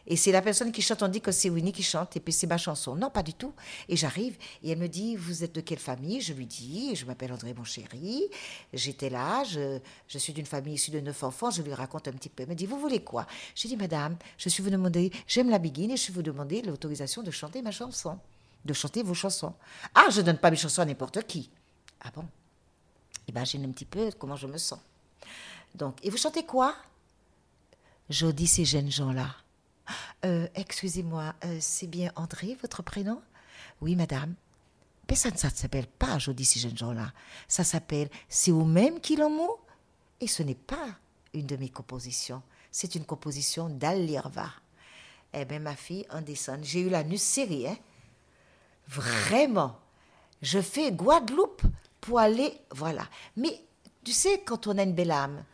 Et 0.06 0.16
c'est 0.16 0.30
la 0.30 0.40
personne 0.40 0.70
qui 0.70 0.82
chante, 0.82 1.02
on 1.02 1.08
dit 1.08 1.20
que 1.20 1.32
c'est 1.32 1.50
Winnie 1.50 1.72
qui 1.72 1.82
chante, 1.82 2.16
et 2.16 2.20
puis 2.20 2.32
c'est 2.32 2.46
ma 2.46 2.58
chanson. 2.58 2.94
Non, 2.94 3.10
pas 3.10 3.22
du 3.22 3.34
tout. 3.34 3.52
Et 3.88 3.96
j'arrive, 3.96 4.36
et 4.62 4.70
elle 4.70 4.78
me 4.78 4.86
dit, 4.86 5.16
vous 5.16 5.42
êtes 5.42 5.54
de 5.54 5.60
quelle 5.60 5.78
famille? 5.78 6.20
Je 6.20 6.32
lui 6.32 6.46
dis, 6.46 6.94
je 6.94 7.04
m'appelle 7.04 7.32
André, 7.32 7.54
mon 7.54 7.64
chéri. 7.64 8.24
J'étais 8.72 9.10
là, 9.10 9.42
je, 9.44 9.80
suis 10.16 10.32
d'une 10.32 10.46
famille 10.46 10.74
issue 10.74 10.92
de 10.92 11.00
neuf 11.00 11.22
enfants, 11.24 11.50
je 11.50 11.62
lui 11.62 11.74
raconte 11.74 12.06
un 12.06 12.12
petit 12.12 12.28
peu. 12.28 12.44
Elle 12.44 12.50
me 12.50 12.54
dit, 12.54 12.66
vous 12.66 12.78
voulez 12.78 13.02
quoi? 13.02 13.26
Je 13.54 13.66
dis, 13.66 13.76
madame, 13.76 14.16
je 14.38 14.48
suis 14.48 14.62
vous 14.62 14.70
demander, 14.70 15.10
j'aime 15.26 15.50
la 15.50 15.58
biguine, 15.58 15.90
et 15.90 15.96
je 15.96 16.02
suis 16.02 16.12
vous 16.12 16.22
demander 16.22 16.62
l'autorisation 16.62 17.22
de 17.22 17.30
chanter 17.32 17.60
ma 17.62 17.72
chanson, 17.72 18.18
de 18.64 18.72
chanter 18.72 19.02
vos 19.02 19.14
chansons. 19.14 19.54
Ah, 19.94 20.06
je 20.10 20.20
donne 20.20 20.38
pas 20.38 20.50
mes 20.50 20.56
chansons 20.56 20.82
à 20.82 20.84
n'importe 20.84 21.26
qui. 21.26 21.50
Ah 22.02 22.10
bon? 22.14 22.24
Imagine 23.28 23.64
un 23.64 23.72
petit 23.72 23.84
peu 23.84 24.12
comment 24.16 24.36
je 24.36 24.46
me 24.46 24.58
sens. 24.58 24.78
Donc, 25.74 25.96
et 26.04 26.10
vous 26.10 26.16
chantez 26.16 26.44
quoi? 26.44 26.76
Je 28.08 28.28
dis 28.28 28.46
ces 28.46 28.64
jeunes 28.64 28.90
gens-là. 28.90 29.34
Euh, 30.24 30.48
Excusez-moi, 30.54 31.34
euh, 31.44 31.58
c'est 31.60 31.86
bien 31.86 32.12
André, 32.16 32.56
votre 32.60 32.82
prénom? 32.82 33.20
Oui, 33.80 33.96
madame. 33.96 34.34
Mais 35.08 35.16
ça 35.16 35.30
ne 35.30 35.36
s'appelle 35.36 35.86
pas 35.86 36.18
Je 36.18 36.32
dis 36.32 36.44
ces 36.44 36.60
jeunes 36.60 36.76
gens-là. 36.76 37.12
Ça 37.48 37.64
s'appelle 37.64 38.08
C'est 38.28 38.50
vous-même 38.50 39.00
qui 39.00 39.16
mot 39.16 39.60
Et 40.20 40.26
ce 40.26 40.42
n'est 40.42 40.54
pas 40.54 40.88
une 41.34 41.46
de 41.46 41.56
mes 41.56 41.68
compositions. 41.68 42.42
C'est 42.72 42.94
une 42.94 43.04
composition 43.04 43.68
d'Al-Lirva. 43.68 44.50
Eh 45.32 45.44
bien, 45.44 45.58
ma 45.58 45.76
fille, 45.76 46.06
en 46.10 46.22
descend. 46.22 46.64
J'ai 46.64 46.80
eu 46.80 46.88
la 46.88 47.04
nuit 47.04 47.18
serrée, 47.18 47.68
hein 47.68 47.76
Vraiment. 48.88 49.78
Je 50.42 50.60
fais 50.60 50.92
Guadeloupe 50.92 51.62
pour 52.00 52.18
aller. 52.18 52.52
Voilà. 52.70 53.06
Mais 53.36 53.60
tu 54.04 54.12
sais, 54.12 54.42
quand 54.44 54.66
on 54.66 54.78
a 54.78 54.82
une 54.82 54.94
belle 54.94 55.10
âme, 55.10 55.44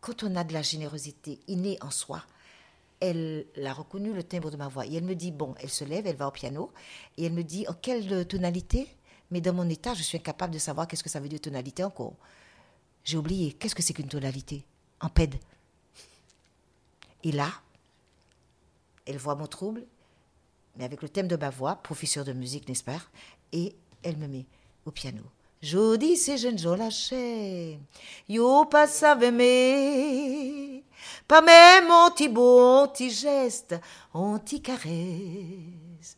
quand 0.00 0.22
on 0.22 0.36
a 0.36 0.44
de 0.44 0.52
la 0.52 0.62
générosité 0.62 1.40
innée 1.48 1.78
en 1.80 1.90
soi, 1.90 2.22
elle 3.04 3.46
a 3.66 3.72
reconnu 3.72 4.12
le 4.12 4.22
timbre 4.22 4.50
de 4.50 4.56
ma 4.56 4.68
voix. 4.68 4.86
Et 4.86 4.94
elle 4.94 5.04
me 5.04 5.14
dit, 5.14 5.30
bon, 5.30 5.54
elle 5.60 5.70
se 5.70 5.84
lève, 5.84 6.06
elle 6.06 6.16
va 6.16 6.28
au 6.28 6.30
piano, 6.30 6.72
et 7.16 7.26
elle 7.26 7.32
me 7.32 7.42
dit, 7.42 7.66
en 7.68 7.74
quelle 7.74 8.26
tonalité 8.26 8.88
Mais 9.30 9.40
dans 9.40 9.52
mon 9.52 9.68
état, 9.68 9.94
je 9.94 10.02
suis 10.02 10.18
incapable 10.18 10.54
de 10.54 10.58
savoir 10.58 10.86
qu'est-ce 10.86 11.04
que 11.04 11.10
ça 11.10 11.20
veut 11.20 11.28
dire 11.28 11.40
tonalité 11.40 11.84
encore. 11.84 12.14
J'ai 13.04 13.16
oublié, 13.16 13.52
qu'est-ce 13.52 13.74
que 13.74 13.82
c'est 13.82 13.92
qu'une 13.92 14.08
tonalité? 14.08 14.64
En 15.00 15.08
pède. 15.08 15.34
Et 17.22 17.32
là, 17.32 17.50
elle 19.06 19.18
voit 19.18 19.34
mon 19.34 19.46
trouble, 19.46 19.84
mais 20.76 20.84
avec 20.84 21.02
le 21.02 21.08
thème 21.08 21.28
de 21.28 21.36
ma 21.36 21.50
voix, 21.50 21.76
professeur 21.76 22.24
de 22.24 22.32
musique, 22.32 22.68
n'est-ce 22.68 22.84
pas? 22.84 23.00
Et 23.52 23.74
elle 24.02 24.16
me 24.16 24.26
met 24.26 24.46
au 24.86 24.90
piano. 24.90 25.22
Jodi, 25.62 26.16
ces 26.16 26.36
jeunes 26.36 26.58
gens 26.58 26.76
lâchés, 26.76 27.78
yo 28.28 28.66
pas 28.66 28.86
savent 28.86 29.22
aimer, 29.22 30.73
pas 31.26 31.42
même 31.42 31.90
un 31.90 32.10
petit 32.10 32.28
beau, 32.28 32.60
un 32.60 32.88
petit 32.88 33.10
geste, 33.10 33.74
un 34.14 34.38
petit 34.38 34.62
caresse. 34.62 36.16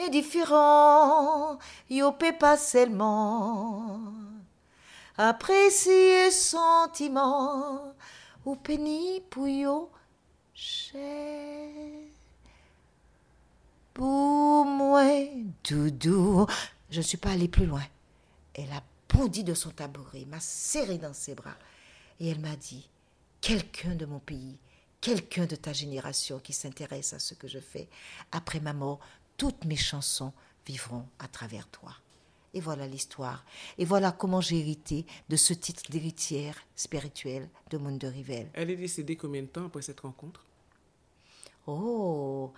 Indifférent, 0.00 1.58
yo 1.90 2.12
pas 2.12 2.56
seulement 2.56 4.00
apprécier 5.16 6.30
sentiment, 6.30 7.94
ou 8.44 8.54
péni 8.54 9.20
pour 9.28 9.48
yo 9.48 9.90
cher. 10.54 11.68
Pour 13.92 14.64
moi, 14.64 15.02
doudou. 15.68 16.46
Je 16.90 16.98
ne 16.98 17.02
suis 17.02 17.18
pas 17.18 17.30
allée 17.30 17.48
plus 17.48 17.66
loin. 17.66 17.82
Elle 18.54 18.70
a 18.72 18.82
bondi 19.08 19.42
de 19.42 19.54
son 19.54 19.70
tabouret, 19.70 20.24
m'a 20.26 20.38
serré 20.38 20.98
dans 20.98 21.12
ses 21.12 21.34
bras. 21.34 21.56
Et 22.20 22.28
elle 22.28 22.40
m'a 22.40 22.54
dit, 22.54 22.88
quelqu'un 23.40 23.94
de 23.94 24.06
mon 24.06 24.18
pays, 24.18 24.58
quelqu'un 25.00 25.46
de 25.46 25.56
ta 25.56 25.72
génération 25.72 26.38
qui 26.38 26.52
s'intéresse 26.52 27.12
à 27.12 27.18
ce 27.18 27.34
que 27.34 27.48
je 27.48 27.58
fais, 27.58 27.88
après 28.32 28.60
ma 28.60 28.72
mort, 28.72 29.00
toutes 29.36 29.64
mes 29.64 29.76
chansons 29.76 30.32
vivront 30.66 31.06
à 31.18 31.28
travers 31.28 31.68
toi. 31.68 31.94
Et 32.54 32.60
voilà 32.60 32.86
l'histoire. 32.86 33.44
Et 33.76 33.84
voilà 33.84 34.10
comment 34.10 34.40
j'ai 34.40 34.58
hérité 34.58 35.04
de 35.28 35.36
ce 35.36 35.52
titre 35.52 35.90
d'héritière 35.90 36.56
spirituelle 36.74 37.48
de 37.70 37.78
Monde 37.78 37.98
de 37.98 38.08
Rivelle. 38.08 38.50
Elle 38.54 38.70
est 38.70 38.76
décédée 38.76 39.16
combien 39.16 39.42
de 39.42 39.48
temps 39.48 39.66
après 39.66 39.82
cette 39.82 40.00
rencontre? 40.00 40.42
Oh, 41.66 42.52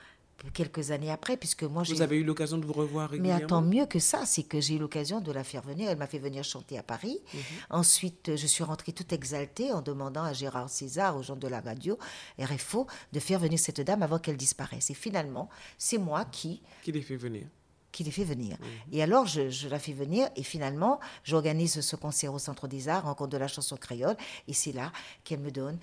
quelques 0.52 0.90
années 0.90 1.10
après, 1.10 1.36
puisque 1.36 1.62
moi 1.64 1.84
j'ai... 1.84 1.94
Vous 1.94 2.02
avez 2.02 2.16
eu 2.16 2.24
l'occasion 2.24 2.58
de 2.58 2.66
vous 2.66 2.72
revoir 2.72 3.10
Mais 3.10 3.16
régulièrement 3.16 3.44
attends, 3.44 3.62
mieux 3.62 3.86
que 3.86 3.98
ça, 3.98 4.24
c'est 4.26 4.42
que 4.42 4.60
j'ai 4.60 4.74
eu 4.74 4.78
l'occasion 4.78 5.20
de 5.20 5.32
la 5.32 5.44
faire 5.44 5.62
venir. 5.62 5.90
Elle 5.90 5.98
m'a 5.98 6.06
fait 6.06 6.18
venir 6.18 6.44
chanter 6.44 6.78
à 6.78 6.82
Paris. 6.82 7.20
Mhm. 7.32 7.40
Ensuite, 7.70 8.36
je 8.36 8.46
suis 8.46 8.64
rentrée 8.64 8.92
toute 8.92 9.12
exaltée 9.12 9.72
en 9.72 9.82
demandant 9.82 10.24
à 10.24 10.32
Gérard 10.32 10.70
César, 10.70 11.16
aux 11.16 11.22
gens 11.22 11.36
de 11.36 11.48
la 11.48 11.60
radio, 11.60 11.98
RFO, 12.38 12.86
de 13.12 13.20
faire 13.20 13.38
venir 13.38 13.58
cette 13.58 13.80
dame 13.80 14.02
avant 14.02 14.18
qu'elle 14.18 14.36
disparaisse. 14.36 14.90
Et 14.90 14.94
finalement, 14.94 15.48
c'est 15.78 15.98
moi 15.98 16.24
qui 16.24 16.62
Qui 16.82 16.92
les 16.92 17.02
fait 17.02 17.16
venir 17.16 17.46
qui 17.92 18.04
les 18.04 18.10
fait 18.10 18.24
venir. 18.24 18.56
Mhm. 18.60 18.66
Et 18.92 19.02
alors, 19.02 19.26
je, 19.26 19.50
je 19.50 19.68
la 19.68 19.78
fais 19.78 19.92
venir 19.92 20.28
et 20.36 20.42
finalement, 20.42 21.00
j'organise 21.24 21.80
ce 21.80 21.96
concert 21.96 22.32
au 22.32 22.38
Centre 22.38 22.68
des 22.68 22.88
Arts, 22.88 23.04
rencontre 23.04 23.30
de 23.30 23.36
la 23.36 23.48
chanson 23.48 23.76
créole, 23.76 24.16
et 24.48 24.52
c'est 24.52 24.72
là 24.72 24.92
qu'elle 25.24 25.40
me 25.40 25.50
donne, 25.50 25.78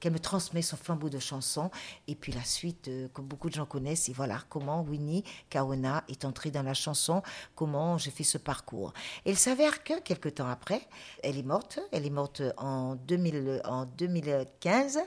qu'elle 0.00 0.12
me 0.12 0.18
transmet 0.18 0.62
son 0.62 0.76
flambeau 0.76 1.08
de 1.08 1.18
chansons, 1.18 1.70
et 2.08 2.14
puis 2.14 2.32
la 2.32 2.44
suite, 2.44 2.88
euh, 2.88 3.08
que 3.12 3.20
beaucoup 3.20 3.48
de 3.48 3.54
gens 3.54 3.66
connaissent, 3.66 4.08
et 4.08 4.12
voilà 4.12 4.40
comment 4.48 4.82
Winnie 4.82 5.24
Kaona 5.50 6.04
est 6.08 6.24
entrée 6.24 6.50
dans 6.50 6.62
la 6.62 6.74
chanson, 6.74 7.22
comment 7.54 7.98
j'ai 7.98 8.10
fait 8.10 8.24
ce 8.24 8.38
parcours. 8.38 8.92
Et 9.24 9.30
il 9.30 9.36
s'avère 9.36 9.82
que, 9.84 10.00
quelques 10.00 10.34
temps 10.36 10.48
après, 10.48 10.86
elle 11.22 11.36
est 11.36 11.42
morte, 11.42 11.78
elle 11.92 12.06
est 12.06 12.10
morte 12.10 12.42
en, 12.56 12.96
2000, 12.96 13.62
en 13.64 13.86
2015, 13.86 15.00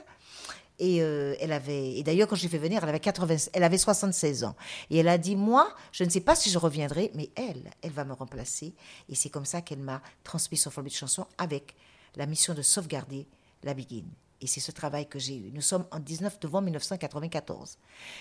et 0.80 1.02
euh, 1.02 1.36
elle 1.40 1.52
avait, 1.52 1.92
et 1.98 2.02
d'ailleurs, 2.02 2.26
quand 2.26 2.36
je 2.36 2.42
l'ai 2.42 2.48
fait 2.48 2.58
venir, 2.58 2.82
elle 2.82 2.88
avait, 2.88 3.00
80, 3.00 3.50
elle 3.52 3.62
avait 3.62 3.78
76 3.78 4.44
ans. 4.44 4.56
Et 4.88 4.98
elle 4.98 5.08
a 5.08 5.18
dit, 5.18 5.36
moi, 5.36 5.72
je 5.92 6.04
ne 6.04 6.08
sais 6.08 6.22
pas 6.22 6.34
si 6.34 6.50
je 6.50 6.58
reviendrai, 6.58 7.12
mais 7.14 7.28
elle, 7.36 7.70
elle 7.82 7.92
va 7.92 8.04
me 8.04 8.14
remplacer. 8.14 8.74
Et 9.10 9.14
c'est 9.14 9.28
comme 9.28 9.44
ça 9.44 9.60
qu'elle 9.60 9.80
m'a 9.80 10.02
transmis 10.24 10.56
son 10.56 10.70
format 10.70 10.88
de 10.88 10.94
chanson 10.94 11.26
avec 11.36 11.76
la 12.16 12.24
mission 12.24 12.54
de 12.54 12.62
sauvegarder 12.62 13.28
la 13.62 13.74
Biguine. 13.74 14.08
Et 14.40 14.46
c'est 14.46 14.60
ce 14.60 14.72
travail 14.72 15.06
que 15.06 15.18
j'ai 15.18 15.36
eu. 15.36 15.52
Nous 15.52 15.60
sommes 15.60 15.84
en 15.90 16.00
19 16.00 16.38
novembre 16.42 16.64
1994. 16.64 17.76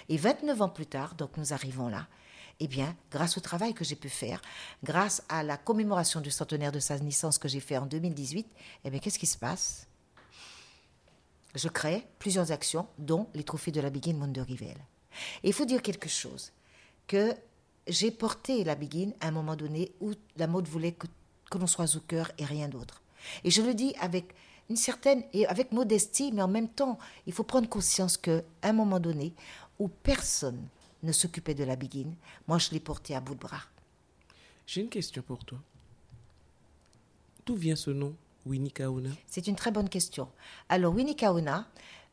Et 0.09 0.17
29 0.17 0.61
ans 0.61 0.69
plus 0.69 0.85
tard, 0.85 1.15
donc 1.15 1.37
nous 1.37 1.53
arrivons 1.53 1.87
là. 1.87 2.07
Eh 2.59 2.67
bien, 2.67 2.93
grâce 3.09 3.37
au 3.37 3.41
travail 3.41 3.73
que 3.73 3.85
j'ai 3.85 3.95
pu 3.95 4.09
faire, 4.09 4.41
grâce 4.83 5.23
à 5.29 5.43
la 5.43 5.55
commémoration 5.55 6.19
du 6.19 6.29
centenaire 6.29 6.73
de 6.73 6.79
sa 6.79 6.99
naissance 6.99 7.37
que 7.37 7.47
j'ai 7.47 7.61
fait 7.61 7.77
en 7.77 7.85
2018, 7.85 8.45
eh 8.83 8.89
bien, 8.89 8.99
qu'est-ce 8.99 9.17
qui 9.17 9.27
se 9.27 9.37
passe? 9.37 9.88
Je 11.55 11.67
crée 11.67 12.05
plusieurs 12.19 12.51
actions, 12.51 12.87
dont 12.97 13.27
les 13.33 13.43
trophées 13.43 13.71
de 13.71 13.81
la 13.81 13.89
Biguine 13.89 14.21
Rivelle. 14.41 14.85
Et 15.43 15.49
il 15.49 15.53
faut 15.53 15.65
dire 15.65 15.81
quelque 15.81 16.09
chose, 16.09 16.51
que 17.07 17.33
j'ai 17.87 18.11
porté 18.11 18.63
la 18.63 18.75
Biguine 18.75 19.13
à 19.19 19.27
un 19.27 19.31
moment 19.31 19.55
donné 19.55 19.91
où 19.99 20.13
la 20.37 20.47
mode 20.47 20.67
voulait 20.67 20.91
que, 20.91 21.07
que 21.49 21.57
l'on 21.57 21.67
soit 21.67 21.95
au 21.95 21.99
cœur 21.99 22.31
et 22.37 22.45
rien 22.45 22.69
d'autre. 22.69 23.01
Et 23.43 23.51
je 23.51 23.61
le 23.61 23.73
dis 23.73 23.93
avec 23.99 24.35
une 24.69 24.75
certaine, 24.75 25.23
et 25.33 25.47
avec 25.47 25.71
modestie, 25.71 26.31
mais 26.31 26.43
en 26.43 26.47
même 26.47 26.69
temps, 26.69 26.99
il 27.25 27.33
faut 27.33 27.43
prendre 27.43 27.67
conscience 27.67 28.17
qu'à 28.17 28.41
un 28.61 28.73
moment 28.73 28.99
donné, 28.99 29.33
où 29.79 29.87
personne 29.87 30.67
ne 31.01 31.11
s'occupait 31.11 31.55
de 31.55 31.63
la 31.63 31.75
Biguine, 31.75 32.15
moi 32.47 32.59
je 32.59 32.69
l'ai 32.71 32.79
portée 32.79 33.15
à 33.15 33.21
bout 33.21 33.33
de 33.33 33.39
bras. 33.39 33.63
J'ai 34.67 34.81
une 34.81 34.89
question 34.89 35.23
pour 35.23 35.43
toi. 35.43 35.57
D'où 37.45 37.55
vient 37.55 37.75
ce 37.75 37.89
nom, 37.89 38.13
Winnie 38.45 38.71
Kaona 38.71 39.09
C'est 39.27 39.47
une 39.47 39.55
très 39.55 39.71
bonne 39.71 39.89
question. 39.89 40.27
Alors, 40.69 40.93
Winnie 40.93 41.15
Kaona, 41.15 41.67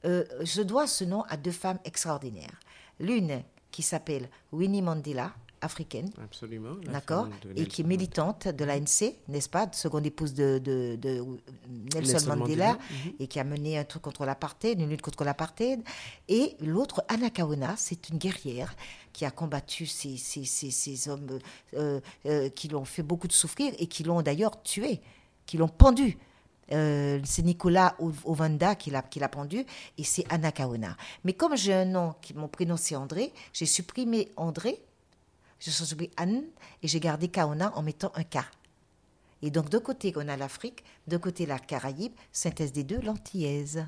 euh, 0.04 0.24
je 0.42 0.62
dois 0.62 0.86
ce 0.86 1.04
nom 1.04 1.22
à 1.28 1.36
deux 1.36 1.50
femmes 1.52 1.78
extraordinaires. 1.84 2.60
L'une 3.00 3.42
qui 3.70 3.82
s'appelle 3.82 4.28
Winnie 4.52 4.82
Mandela, 4.82 5.32
africaine. 5.60 6.10
Absolument. 6.22 6.74
D'accord 6.92 7.28
Et 7.56 7.66
qui 7.66 7.80
est 7.82 7.84
militante 7.84 8.48
de 8.48 8.64
l'ANC, 8.64 9.14
n'est-ce 9.28 9.48
pas 9.48 9.68
Seconde 9.72 10.06
épouse 10.06 10.34
de, 10.34 10.58
de- 10.58 10.96
de 10.96 11.24
Nelson, 11.94 12.12
Nelson 12.12 12.26
Mandela, 12.36 12.36
Mandela, 12.36 12.72
mhm. 12.74 13.12
et 13.20 13.26
qui 13.26 13.40
a 13.40 13.44
mené 13.44 13.78
un 13.78 13.84
truc 13.84 14.02
contre 14.02 14.24
l'apartheid, 14.24 14.78
une 14.80 14.88
lutte 14.90 15.02
contre 15.02 15.24
l'apartheid. 15.24 15.82
Et 16.28 16.56
l'autre, 16.60 17.04
Anna 17.08 17.30
Kawana, 17.30 17.74
c'est 17.76 18.08
une 18.10 18.18
guerrière 18.18 18.74
qui 19.12 19.24
a 19.24 19.30
combattu 19.30 19.86
ces, 19.86 20.16
ces, 20.16 20.44
ces, 20.44 20.70
ces 20.70 21.08
hommes 21.08 21.38
euh, 21.74 22.00
euh, 22.26 22.48
qui 22.50 22.68
l'ont 22.68 22.84
fait 22.84 23.02
beaucoup 23.02 23.26
de 23.28 23.32
souffrir 23.32 23.72
et 23.78 23.86
qui 23.86 24.04
l'ont 24.04 24.22
d'ailleurs 24.22 24.62
tué, 24.62 25.00
qui 25.46 25.56
l'ont 25.56 25.68
pendu. 25.68 26.18
Euh, 26.72 27.20
c'est 27.24 27.42
Nicolas 27.42 27.94
Ov- 28.00 28.22
Ovanda 28.24 28.74
qui 28.74 28.90
l'a 28.90 29.02
pendu 29.28 29.64
et 29.96 30.04
c'est 30.04 30.24
Anna 30.32 30.50
Kawana. 30.50 30.96
Mais 31.24 31.32
comme 31.32 31.56
j'ai 31.56 31.72
un 31.72 31.84
nom, 31.84 32.14
qui, 32.20 32.34
mon 32.34 32.48
prénom 32.48 32.76
c'est 32.76 32.96
André, 32.96 33.32
j'ai 33.52 33.66
supprimé 33.66 34.32
André 34.36 34.82
j'ai 35.58 35.70
supprimé 35.70 36.10
Anne 36.16 36.44
et 36.82 36.88
j'ai 36.88 37.00
gardé 37.00 37.28
Kaona 37.28 37.76
en 37.76 37.82
mettant 37.82 38.12
un 38.14 38.24
K. 38.24 38.38
Et 39.42 39.50
donc, 39.50 39.68
de 39.68 39.78
côté, 39.78 40.12
on 40.16 40.28
a 40.28 40.36
l'Afrique, 40.36 40.82
de 41.06 41.16
côté, 41.16 41.46
la 41.46 41.58
Caraïbe, 41.58 42.12
synthèse 42.32 42.72
des 42.72 42.84
deux, 42.84 43.00
l'antillaise. 43.00 43.86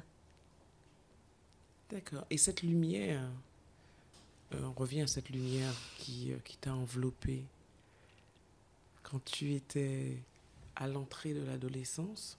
D'accord. 1.90 2.25
Et 2.31 2.38
cette 2.38 2.62
lumière, 2.62 3.23
euh, 4.55 4.62
on 4.64 4.73
revient 4.73 5.03
à 5.03 5.07
cette 5.07 5.31
lumière 5.31 5.73
qui, 5.99 6.33
euh, 6.33 6.37
qui 6.44 6.57
t'a 6.59 6.75
enveloppé 6.75 7.44
quand 9.03 9.25
tu 9.25 9.55
étais 9.55 10.16
à 10.79 10.87
l'entrée 10.87 11.35
de 11.35 11.45
l'adolescence. 11.45 12.38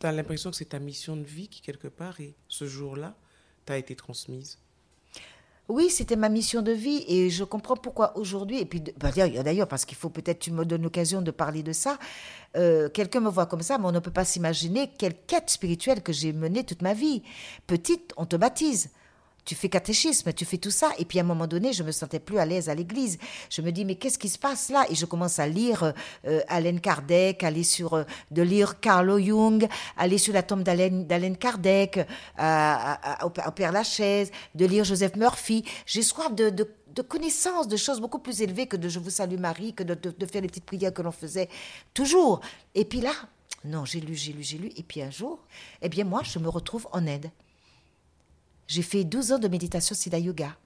Tu 0.00 0.06
as 0.06 0.12
l'impression 0.12 0.50
que 0.50 0.56
c'est 0.56 0.66
ta 0.66 0.78
mission 0.78 1.16
de 1.16 1.24
vie 1.24 1.48
qui, 1.48 1.62
quelque 1.62 1.88
part, 1.88 2.20
et 2.20 2.34
ce 2.48 2.66
jour-là, 2.66 3.16
t'a 3.64 3.78
été 3.78 3.96
transmise. 3.96 4.58
Oui, 5.68 5.90
c'était 5.90 6.16
ma 6.16 6.30
mission 6.30 6.62
de 6.62 6.72
vie 6.72 7.04
et 7.08 7.28
je 7.28 7.44
comprends 7.44 7.76
pourquoi 7.76 8.16
aujourd'hui, 8.16 8.58
et 8.58 8.64
puis 8.64 8.82
bah, 8.96 9.10
d'ailleurs, 9.14 9.44
d'ailleurs, 9.44 9.68
parce 9.68 9.84
qu'il 9.84 9.98
faut 9.98 10.08
peut-être 10.08 10.38
tu 10.38 10.50
me 10.50 10.64
donnes 10.64 10.82
l'occasion 10.82 11.20
de 11.20 11.30
parler 11.30 11.62
de 11.62 11.74
ça, 11.74 11.98
euh, 12.56 12.88
quelqu'un 12.88 13.20
me 13.20 13.28
voit 13.28 13.44
comme 13.44 13.60
ça, 13.60 13.76
mais 13.76 13.84
on 13.84 13.92
ne 13.92 13.98
peut 13.98 14.10
pas 14.10 14.24
s'imaginer 14.24 14.90
quelle 14.96 15.14
quête 15.14 15.50
spirituelle 15.50 16.02
que 16.02 16.12
j'ai 16.12 16.32
menée 16.32 16.64
toute 16.64 16.80
ma 16.80 16.94
vie. 16.94 17.22
Petite, 17.66 18.14
on 18.16 18.24
te 18.24 18.36
baptise. 18.36 18.90
Tu 19.48 19.54
fais 19.54 19.70
catéchisme, 19.70 20.30
tu 20.34 20.44
fais 20.44 20.58
tout 20.58 20.70
ça. 20.70 20.90
Et 20.98 21.06
puis 21.06 21.18
à 21.18 21.22
un 21.22 21.24
moment 21.24 21.46
donné, 21.46 21.72
je 21.72 21.82
me 21.82 21.90
sentais 21.90 22.18
plus 22.20 22.38
à 22.38 22.44
l'aise 22.44 22.68
à 22.68 22.74
l'église. 22.74 23.16
Je 23.48 23.62
me 23.62 23.72
dis, 23.72 23.86
mais 23.86 23.94
qu'est-ce 23.94 24.18
qui 24.18 24.28
se 24.28 24.38
passe 24.38 24.68
là? 24.68 24.84
Et 24.90 24.94
je 24.94 25.06
commence 25.06 25.38
à 25.38 25.46
lire 25.46 25.94
euh, 26.26 26.40
Alain 26.48 26.76
Kardec, 26.76 27.42
aller 27.42 27.62
sur, 27.62 27.94
euh, 27.94 28.04
de 28.30 28.42
lire 28.42 28.78
Carlo 28.78 29.18
Jung, 29.18 29.66
aller 29.96 30.18
sur 30.18 30.34
la 30.34 30.42
tombe 30.42 30.64
d'Alain 30.64 31.32
Kardec, 31.32 31.96
euh, 32.38 32.74
au, 33.24 33.30
Père 33.30 33.72
Lachaise, 33.72 34.30
de 34.54 34.66
lire 34.66 34.84
Joseph 34.84 35.16
Murphy. 35.16 35.64
J'ai 35.86 36.02
soif 36.02 36.34
de, 36.34 36.50
connaissances, 37.08 37.68
de 37.68 37.78
choses 37.78 38.02
beaucoup 38.02 38.18
plus 38.18 38.42
élevées 38.42 38.66
que 38.66 38.76
de 38.76 38.90
Je 38.90 38.98
vous 38.98 39.08
salue 39.08 39.38
Marie, 39.38 39.72
que 39.72 39.82
de- 39.82 39.94
de 39.94 40.26
faire 40.26 40.42
les 40.42 40.48
petites 40.48 40.66
prières 40.66 40.92
que 40.92 41.00
l'on 41.00 41.10
faisait 41.10 41.48
toujours. 41.94 42.42
Et 42.74 42.84
puis 42.84 43.00
là, 43.00 43.12
non, 43.64 43.86
j'ai 43.86 44.00
lu, 44.00 44.14
j'ai 44.14 44.34
lu, 44.34 44.42
j'ai 44.42 44.58
lu. 44.58 44.70
Et 44.76 44.82
puis 44.82 45.00
un 45.00 45.10
jour, 45.10 45.38
eh 45.80 45.88
bien 45.88 46.04
moi, 46.04 46.20
je 46.22 46.38
me 46.38 46.50
retrouve 46.50 46.86
en 46.92 47.06
aide. 47.06 47.30
J'ai 48.68 48.82
fait 48.82 49.02
12 49.02 49.32
ans 49.32 49.38
de 49.38 49.48
méditation 49.48 49.94
Siddha 49.94 50.18
Yoga. 50.18 50.56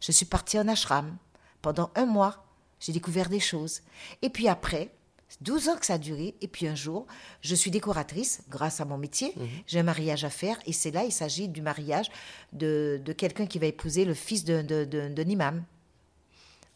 Je 0.00 0.12
suis 0.12 0.26
partie 0.26 0.58
en 0.58 0.68
ashram. 0.68 1.16
Pendant 1.62 1.90
un 1.94 2.04
mois, 2.04 2.44
j'ai 2.80 2.92
découvert 2.92 3.28
des 3.28 3.40
choses. 3.40 3.80
Et 4.22 4.28
puis 4.28 4.48
après, 4.48 4.92
12 5.40 5.68
ans 5.68 5.76
que 5.76 5.86
ça 5.86 5.94
a 5.94 5.98
duré, 5.98 6.34
et 6.40 6.48
puis 6.48 6.66
un 6.66 6.74
jour, 6.74 7.06
je 7.40 7.54
suis 7.54 7.70
décoratrice 7.70 8.42
grâce 8.48 8.80
à 8.80 8.84
mon 8.84 8.98
métier. 8.98 9.34
J'ai 9.66 9.78
un 9.78 9.84
mariage 9.84 10.24
à 10.24 10.30
faire, 10.30 10.58
et 10.66 10.72
c'est 10.72 10.90
là, 10.90 11.04
il 11.04 11.12
s'agit 11.12 11.48
du 11.48 11.62
mariage 11.62 12.10
de, 12.52 13.00
de 13.04 13.12
quelqu'un 13.12 13.46
qui 13.46 13.58
va 13.58 13.66
épouser 13.66 14.04
le 14.04 14.14
fils 14.14 14.44
d'un 14.44 14.64
de, 14.64 14.84
de, 14.84 15.08
d'un 15.08 15.28
imam 15.28 15.64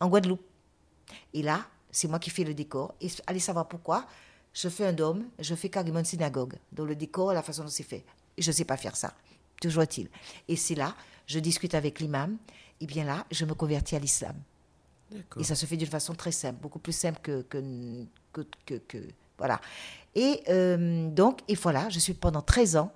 en 0.00 0.08
Guadeloupe. 0.08 0.44
Et 1.34 1.42
là, 1.42 1.66
c'est 1.90 2.08
moi 2.08 2.18
qui 2.18 2.30
fais 2.30 2.44
le 2.44 2.54
décor. 2.54 2.94
Et 3.00 3.08
allez 3.26 3.40
savoir 3.40 3.68
pourquoi. 3.68 4.06
Je 4.52 4.68
fais 4.68 4.86
un 4.86 4.92
dôme, 4.92 5.24
je 5.38 5.54
fais 5.54 5.70
carrément 5.70 5.98
une 5.98 6.04
synagogue. 6.04 6.54
Dans 6.72 6.84
le 6.84 6.94
décor, 6.94 7.32
la 7.32 7.42
façon 7.42 7.62
dont 7.64 7.70
c'est 7.70 7.82
fait. 7.82 8.04
Et 8.36 8.42
je 8.42 8.50
ne 8.50 8.54
sais 8.54 8.64
pas 8.64 8.76
faire 8.76 8.96
ça. 8.96 9.14
Toujours 9.62 9.82
est-il. 9.84 10.08
Et 10.48 10.56
c'est 10.56 10.74
là, 10.74 10.94
je 11.26 11.38
discute 11.38 11.74
avec 11.74 12.00
l'imam. 12.00 12.36
Et 12.80 12.86
bien 12.86 13.04
là, 13.04 13.24
je 13.30 13.44
me 13.44 13.54
convertis 13.54 13.94
à 13.96 13.98
l'islam. 14.00 14.34
Et 15.38 15.44
ça 15.44 15.54
se 15.54 15.66
fait 15.66 15.76
d'une 15.76 15.86
façon 15.88 16.14
très 16.14 16.32
simple, 16.32 16.58
beaucoup 16.60 16.78
plus 16.78 16.92
simple 16.96 17.20
que. 17.22 17.42
que, 17.42 17.62
que, 18.32 18.40
que- 18.66 18.74
que- 18.88 19.08
voilà. 19.38 19.60
Et 20.14 20.42
euh, 20.48 21.08
donc, 21.10 21.40
et 21.48 21.54
voilà, 21.54 21.88
je 21.90 21.98
suis 21.98 22.14
pendant 22.14 22.40
13 22.42 22.76
ans, 22.76 22.92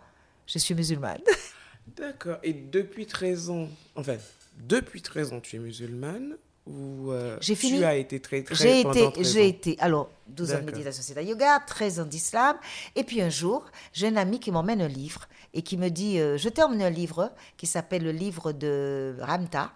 je 0.46 0.59
suis 0.59 0.74
musulmane. 0.74 1.20
D'accord. 1.96 2.38
Et 2.42 2.52
depuis 2.52 3.07
13 3.07 3.50
ans, 3.50 3.68
enfin, 3.94 4.16
depuis 4.59 5.02
13 5.02 5.33
ans, 5.33 5.40
tu 5.40 5.57
es 5.57 5.59
musulmane 5.59 6.37
ou 6.66 7.11
euh, 7.12 7.37
J'ai 7.40 7.55
tu 7.55 7.61
fini. 7.61 7.85
as 7.85 7.96
été 7.96 8.18
très 8.20 8.42
très 8.42 8.55
J'ai 8.55 8.83
pendant 8.83 9.11
été, 9.11 9.12
13 9.22 9.33
j'ai 9.33 9.48
été, 9.48 9.76
alors, 9.79 10.11
12 10.29 10.52
ans 10.55 10.61
de 10.61 10.64
méditation, 10.64 11.02
c'est 11.05 11.24
yoga, 11.24 11.61
13 11.66 12.00
ans 12.00 12.05
d'islam. 12.07 12.57
Et 12.96 13.05
puis 13.05 13.20
un 13.22 13.31
jour, 13.31 13.64
j'ai 13.92 14.09
un 14.09 14.16
ami 14.16 14.40
qui 14.40 14.50
m'emmène 14.50 14.81
un 14.83 14.88
livre 14.88 15.29
et 15.57 15.62
qui 15.62 15.79
me 15.79 15.88
dit 15.88 16.21
euh, 16.21 16.37
Je 16.37 16.49
t'ai 16.49 16.62
emmené 16.62 16.85
un 16.85 16.90
livre 16.90 17.33
qui 17.57 17.66
s'appelle 17.66 18.05
le 18.05 18.12
livre 18.12 18.53
de 18.53 19.16
Ramta, 19.21 19.73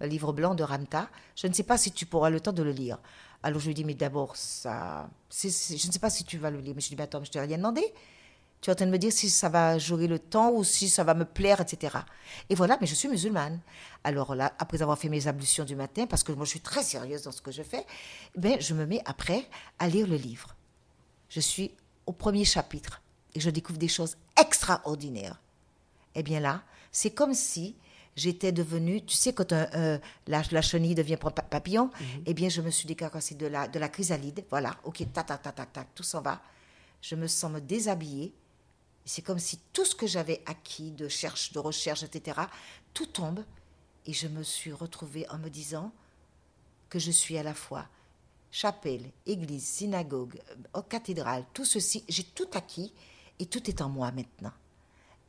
le 0.00 0.06
livre 0.06 0.32
blanc 0.32 0.54
de 0.54 0.62
Ramta. 0.62 1.10
Je 1.34 1.48
ne 1.48 1.52
sais 1.52 1.64
pas 1.64 1.76
si 1.76 1.90
tu 1.90 2.06
pourras 2.06 2.30
le 2.30 2.40
temps 2.40 2.52
de 2.52 2.62
le 2.62 2.70
lire. 2.70 2.98
Alors 3.42 3.60
je 3.60 3.66
lui 3.66 3.74
dis 3.74 3.84
Mais 3.84 3.94
d'abord, 3.94 4.36
ça. 4.36 5.10
je 5.30 5.48
ne 5.48 5.92
sais 5.92 5.98
pas 5.98 6.10
si 6.10 6.24
tu 6.24 6.38
vas 6.38 6.50
le 6.50 6.60
lire. 6.60 6.74
Mais 6.76 6.80
je 6.80 6.86
lui 6.86 6.90
dis 6.90 6.96
Mais 6.96 7.02
attends, 7.02 7.24
je 7.24 7.30
t'ai 7.30 7.40
rien 7.40 7.56
demandé. 7.56 7.82
Tu 8.60 8.70
es 8.70 8.72
en 8.72 8.76
train 8.76 8.86
de 8.86 8.90
me 8.92 8.98
dire 8.98 9.12
si 9.12 9.28
ça 9.28 9.48
va 9.48 9.78
jouer 9.78 10.06
le 10.06 10.20
temps 10.20 10.52
ou 10.52 10.62
si 10.62 10.88
ça 10.88 11.02
va 11.02 11.12
me 11.14 11.24
plaire, 11.24 11.60
etc. 11.60 11.98
Et 12.48 12.54
voilà, 12.54 12.78
mais 12.80 12.86
je 12.86 12.94
suis 12.94 13.08
musulmane. 13.08 13.60
Alors 14.04 14.34
là, 14.36 14.54
après 14.60 14.80
avoir 14.80 14.96
fait 14.96 15.08
mes 15.08 15.26
ablutions 15.26 15.64
du 15.64 15.74
matin, 15.74 16.06
parce 16.06 16.22
que 16.22 16.30
moi 16.32 16.44
je 16.44 16.50
suis 16.50 16.60
très 16.60 16.84
sérieuse 16.84 17.22
dans 17.22 17.32
ce 17.32 17.42
que 17.42 17.50
je 17.50 17.62
fais, 17.62 17.84
ben, 18.36 18.58
je 18.60 18.74
me 18.74 18.86
mets 18.86 19.02
après 19.06 19.44
à 19.80 19.88
lire 19.88 20.06
le 20.06 20.16
livre. 20.16 20.54
Je 21.28 21.40
suis 21.40 21.72
au 22.06 22.12
premier 22.12 22.44
chapitre 22.44 23.02
et 23.34 23.40
je 23.40 23.50
découvre 23.50 23.78
des 23.78 23.88
choses 23.88 24.16
extraordinaires. 24.40 25.40
Eh 26.14 26.22
bien 26.22 26.40
là, 26.40 26.62
c'est 26.92 27.10
comme 27.10 27.34
si 27.34 27.76
j'étais 28.16 28.52
devenue, 28.52 29.04
tu 29.04 29.14
sais, 29.14 29.32
quand 29.34 29.52
un- 29.52 29.68
un- 29.72 30.00
la, 30.26 30.42
la 30.50 30.62
chenille 30.62 30.94
devient 30.94 31.16
pa- 31.18 31.30
papillon, 31.30 31.90
eh 32.24 32.32
bien 32.34 32.48
je 32.48 32.62
me 32.62 32.70
suis 32.70 32.86
décarcassée 32.86 33.34
de 33.34 33.46
la, 33.46 33.68
de 33.68 33.78
la 33.78 33.88
chrysalide. 33.88 34.44
Voilà, 34.50 34.76
ok, 34.84 34.98
tac, 35.12 35.26
tac, 35.26 35.42
tac, 35.42 35.54
tac, 35.54 35.72
tac, 35.72 35.88
tout 35.94 36.02
s'en 36.02 36.22
va. 36.22 36.40
Je 37.02 37.14
me 37.14 37.26
sens 37.26 37.50
me 37.52 37.60
déshabiller. 37.60 38.32
C'est 39.04 39.22
comme 39.22 39.38
si 39.38 39.58
tout 39.72 39.84
ce 39.84 39.94
que 39.94 40.06
j'avais 40.06 40.42
acquis 40.46 40.90
de 40.90 41.06
cherche, 41.08 41.52
de 41.52 41.58
recherche, 41.58 42.02
etc., 42.02 42.40
tout 42.94 43.06
tombe. 43.06 43.44
Et 44.06 44.12
je 44.12 44.26
me 44.28 44.42
suis 44.42 44.72
retrouvée 44.72 45.28
en 45.30 45.38
me 45.38 45.48
disant 45.50 45.92
que 46.88 46.98
je 46.98 47.10
suis 47.10 47.36
à 47.38 47.42
la 47.42 47.54
fois 47.54 47.86
chapelle, 48.50 49.10
église, 49.26 49.64
synagogue, 49.66 50.40
euh, 50.76 50.82
cathédrale, 50.88 51.44
tout 51.52 51.64
ceci, 51.66 52.04
j'ai 52.08 52.22
tout 52.24 52.48
acquis 52.54 52.92
et 53.38 53.46
tout 53.46 53.68
est 53.68 53.80
en 53.80 53.88
moi 53.88 54.10
maintenant. 54.12 54.52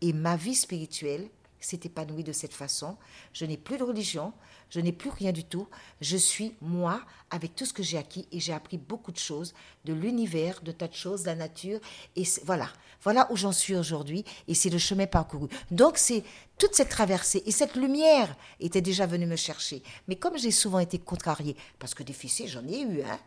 Et 0.01 0.13
ma 0.13 0.35
vie 0.35 0.55
spirituelle 0.55 1.29
s'est 1.59 1.79
épanouie 1.83 2.23
de 2.23 2.31
cette 2.31 2.53
façon. 2.53 2.97
Je 3.33 3.45
n'ai 3.45 3.57
plus 3.57 3.77
de 3.77 3.83
religion, 3.83 4.33
je 4.69 4.79
n'ai 4.79 4.91
plus 4.91 5.09
rien 5.09 5.31
du 5.31 5.43
tout. 5.43 5.67
Je 6.01 6.17
suis 6.17 6.55
moi 6.61 7.01
avec 7.29 7.55
tout 7.55 7.65
ce 7.65 7.73
que 7.73 7.83
j'ai 7.83 7.97
acquis 7.97 8.27
et 8.31 8.39
j'ai 8.39 8.53
appris 8.53 8.77
beaucoup 8.77 9.11
de 9.11 9.17
choses 9.17 9.53
de 9.85 9.93
l'univers, 9.93 10.61
de 10.61 10.71
tas 10.71 10.87
de 10.87 10.93
choses, 10.93 11.21
de 11.21 11.27
la 11.27 11.35
nature. 11.35 11.79
Et 12.15 12.23
voilà, 12.45 12.69
voilà 13.01 13.31
où 13.31 13.35
j'en 13.35 13.51
suis 13.51 13.75
aujourd'hui 13.75 14.23
et 14.47 14.53
c'est 14.53 14.69
le 14.69 14.77
chemin 14.77 15.07
parcouru. 15.07 15.47
Donc 15.71 15.97
c'est 15.97 16.23
toute 16.57 16.75
cette 16.75 16.89
traversée 16.89 17.43
et 17.45 17.51
cette 17.51 17.75
lumière 17.75 18.35
était 18.59 18.81
déjà 18.81 19.05
venue 19.05 19.25
me 19.25 19.35
chercher. 19.35 19.81
Mais 20.07 20.15
comme 20.15 20.37
j'ai 20.37 20.51
souvent 20.51 20.79
été 20.79 20.99
contrariée, 20.99 21.55
parce 21.79 21.93
que 21.93 22.03
des 22.03 22.13
fessées, 22.13 22.47
j'en 22.47 22.67
ai 22.67 22.81
eu, 22.81 23.01
hein. 23.01 23.19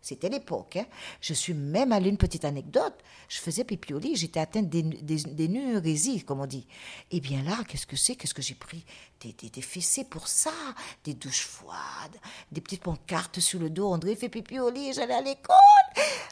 C'était 0.00 0.28
l'époque. 0.28 0.76
hein. 0.76 0.86
Je 1.20 1.34
suis 1.34 1.54
même 1.54 1.92
allée 1.92 2.08
une 2.10 2.16
petite 2.16 2.44
anecdote. 2.44 2.94
Je 3.28 3.38
faisais 3.40 3.64
pipi 3.64 3.92
au 3.94 3.98
lit, 3.98 4.16
j'étais 4.16 4.40
atteinte 4.40 4.68
d'énurésie, 4.70 6.22
comme 6.24 6.40
on 6.40 6.46
dit. 6.46 6.66
Et 7.10 7.20
bien 7.20 7.42
là, 7.42 7.58
qu'est-ce 7.68 7.86
que 7.86 7.96
c'est? 7.96 8.14
Qu'est-ce 8.16 8.34
que 8.34 8.42
j'ai 8.42 8.54
pris? 8.54 8.84
Des, 9.20 9.32
des, 9.32 9.50
des 9.50 9.60
fessées 9.62 10.04
pour 10.04 10.28
ça, 10.28 10.52
des 11.04 11.14
douches 11.14 11.42
froides, 11.46 11.74
des 12.52 12.60
petites 12.60 12.82
pancartes 12.82 13.40
sur 13.40 13.58
le 13.58 13.68
dos. 13.68 13.88
André 13.88 14.14
fait 14.14 14.28
pipi 14.28 14.60
au 14.60 14.70
lit, 14.70 14.92
j'allais 14.92 15.14
à 15.14 15.20
l'école. 15.20 15.56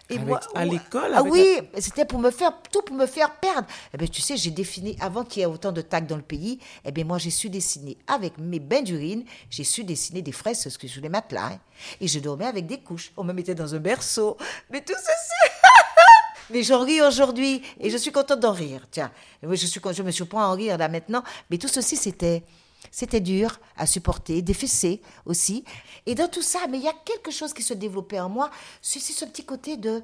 Et 0.09 0.19
Avec- 0.19 0.37
à 0.55 0.65
l'école, 0.65 1.11
Ah 1.15 1.25
oui, 1.25 1.59
c'était 1.79 2.05
pour 2.05 2.21
me 2.21 2.31
faire 2.31 2.53
tout 2.71 2.83
pour 2.83 2.95
me 2.95 3.07
faire 3.07 3.35
perdre. 3.41 3.67
Eh 3.93 3.97
ben 3.97 4.09
tu 4.09 4.23
sais, 4.23 4.37
j'ai 4.37 4.53
défini 4.53 4.97
avant 5.01 5.25
qu'il 5.25 5.41
y 5.41 5.43
ait 5.43 5.47
autant 5.47 5.73
de 5.73 5.81
tags 5.81 6.01
dans 6.01 6.15
le 6.17 6.23
pays. 6.23 6.61
Eh 6.85 6.93
bien 6.93 7.05
moi 7.05 7.19
j'ai 7.19 7.31
su 7.31 7.51
dessiner 7.51 7.99
avec 8.07 8.39
mes 8.39 8.61
bains 8.61 8.83
d'urine, 8.83 9.25
j'ai 9.51 9.65
su 9.65 9.83
dessiner 9.83 10.23
des 10.23 10.31
fraises 10.31 10.63
parce 10.63 10.79
que 10.79 10.87
je 10.87 11.01
les 11.01 11.09
matelas. 11.09 11.55
hein. 11.55 11.59
Et 12.01 12.07
je 12.07 12.21
dormais 12.21 12.47
avec 12.47 12.67
des 12.67 12.79
couches. 12.81 13.11
On 13.17 13.25
me 13.25 13.33
mettait 13.33 13.56
dans 13.57 13.75
un 13.75 13.79
berceau. 13.79 14.37
Mais 14.71 14.83
tout 14.83 14.95
ceci. 14.95 15.63
Mais 16.51 16.63
j'en 16.63 16.85
ris 16.85 17.03
aujourd'hui 17.03 17.63
et 17.81 17.91
je 17.91 17.97
suis 17.97 18.13
contente 18.13 18.39
d'en 18.39 18.53
rire. 18.53 18.87
Tiens, 18.91 19.11
oui, 19.43 19.57
je 19.57 19.67
suis 19.67 19.81
je 19.93 20.03
me 20.03 20.13
surprends 20.13 20.43
à 20.43 20.47
en 20.47 20.53
rire 20.53 20.79
là 20.79 20.89
maintenant. 20.89 21.25
Mais 21.51 21.59
tout 21.59 21.69
ceci 21.69 21.97
c'était 21.97 22.45
c'était 22.91 23.21
dur 23.21 23.59
à 23.77 23.87
supporter, 23.87 24.43
des 24.43 24.55
fessées 24.55 25.01
aussi. 25.25 25.65
Et 26.07 26.15
dans 26.15 26.29
tout 26.29 26.43
ça, 26.43 26.61
mais 26.71 26.79
il 26.79 26.85
y 26.85 26.89
a 26.89 26.95
quelque 27.05 27.31
chose 27.31 27.53
qui 27.53 27.63
se 27.63 27.75
développait 27.75 28.21
en 28.21 28.29
moi. 28.29 28.51
C'est 28.81 29.01
ce 29.01 29.25
petit 29.25 29.45
côté 29.45 29.77
de, 29.77 30.03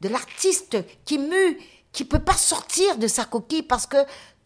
de 0.00 0.08
l'artiste 0.08 0.76
qui 1.04 1.18
mue, 1.18 1.60
qui 1.92 2.04
peut 2.04 2.18
pas 2.18 2.36
sortir 2.36 2.98
de 2.98 3.06
sa 3.06 3.24
coquille 3.24 3.62
parce 3.62 3.86
que 3.86 3.98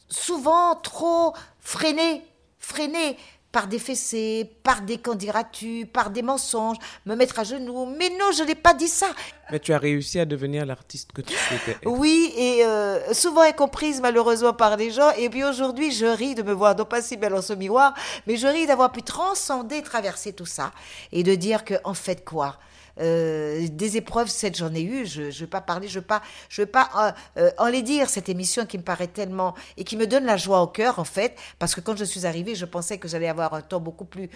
souvent 0.08 0.76
trop 0.76 1.34
freiné, 1.60 2.22
freiné 2.58 3.16
par 3.50 3.66
des 3.66 3.78
fessées, 3.78 4.50
par 4.62 4.82
des 4.82 4.98
candidatures, 4.98 5.86
par 5.92 6.10
des 6.10 6.22
mensonges, 6.22 6.76
me 7.06 7.14
mettre 7.14 7.38
à 7.38 7.44
genoux. 7.44 7.86
Mais 7.98 8.10
non, 8.10 8.30
je 8.36 8.42
n'ai 8.42 8.54
pas 8.54 8.74
dit 8.74 8.88
ça. 8.88 9.06
Mais 9.50 9.58
tu 9.58 9.72
as 9.72 9.78
réussi 9.78 10.20
à 10.20 10.26
devenir 10.26 10.66
l'artiste 10.66 11.12
que 11.12 11.22
tu 11.22 11.34
souhaitais. 11.34 11.72
être. 11.72 11.86
Oui, 11.86 12.32
et 12.36 12.64
euh, 12.64 13.14
souvent 13.14 13.40
incomprise 13.40 14.00
malheureusement 14.00 14.52
par 14.52 14.76
les 14.76 14.90
gens. 14.90 15.10
Et 15.16 15.30
puis 15.30 15.44
aujourd'hui, 15.44 15.92
je 15.92 16.04
ris 16.04 16.34
de 16.34 16.42
me 16.42 16.52
voir 16.52 16.76
non 16.76 16.84
pas 16.84 17.00
si 17.00 17.16
belle 17.16 17.34
en 17.34 17.42
ce 17.42 17.54
miroir, 17.54 17.94
mais 18.26 18.36
je 18.36 18.46
ris 18.46 18.66
d'avoir 18.66 18.92
pu 18.92 19.02
transcender, 19.02 19.82
traverser 19.82 20.34
tout 20.34 20.46
ça 20.46 20.70
et 21.12 21.22
de 21.22 21.34
dire 21.34 21.64
que 21.64 21.74
en 21.84 21.94
fait 21.94 22.24
quoi? 22.24 22.58
Euh, 23.00 23.66
des 23.70 23.96
épreuves, 23.96 24.28
cette 24.28 24.56
j'en 24.56 24.74
ai 24.74 24.82
eu. 24.82 25.06
Je 25.06 25.22
ne 25.22 25.30
veux 25.30 25.46
pas 25.46 25.60
parler, 25.60 25.88
je 25.88 25.98
veux 25.98 26.04
pas, 26.04 26.22
je 26.48 26.62
veux 26.62 26.66
pas 26.66 26.88
euh, 26.96 27.12
euh, 27.42 27.50
en 27.58 27.66
les 27.66 27.82
dire. 27.82 28.08
Cette 28.08 28.28
émission 28.28 28.66
qui 28.66 28.78
me 28.78 28.82
paraît 28.82 29.06
tellement 29.06 29.54
et 29.76 29.84
qui 29.84 29.96
me 29.96 30.06
donne 30.06 30.24
la 30.24 30.36
joie 30.36 30.62
au 30.62 30.66
cœur 30.66 30.98
en 30.98 31.04
fait, 31.04 31.36
parce 31.58 31.74
que 31.74 31.80
quand 31.80 31.96
je 31.96 32.04
suis 32.04 32.26
arrivée, 32.26 32.54
je 32.54 32.64
pensais 32.64 32.98
que 32.98 33.08
j'allais 33.08 33.28
avoir 33.28 33.54
un 33.54 33.62
temps 33.62 33.80
beaucoup 33.80 34.04
plus 34.04 34.28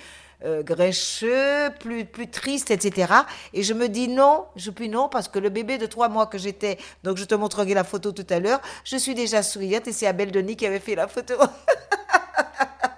euh, 0.44 0.62
plus 1.78 2.04
plus 2.04 2.28
triste, 2.28 2.70
etc. 2.70 3.12
Et 3.52 3.62
je 3.62 3.74
me 3.74 3.88
dis 3.88 4.08
non, 4.08 4.46
je 4.56 4.70
puis 4.70 4.88
non 4.88 5.08
parce 5.08 5.28
que 5.28 5.38
le 5.38 5.48
bébé 5.50 5.78
de 5.78 5.86
trois 5.86 6.08
mois 6.08 6.26
que 6.26 6.38
j'étais, 6.38 6.78
donc 7.04 7.16
je 7.16 7.24
te 7.24 7.34
montrerai 7.34 7.74
la 7.74 7.84
photo 7.84 8.12
tout 8.12 8.26
à 8.30 8.40
l'heure, 8.40 8.60
je 8.84 8.96
suis 8.96 9.14
déjà 9.14 9.42
souriante 9.42 9.86
et 9.88 9.92
c'est 9.92 10.06
Abel 10.06 10.32
Denis 10.32 10.56
qui 10.56 10.66
avait 10.66 10.80
fait 10.80 10.94
la 10.94 11.08
photo. 11.08 11.34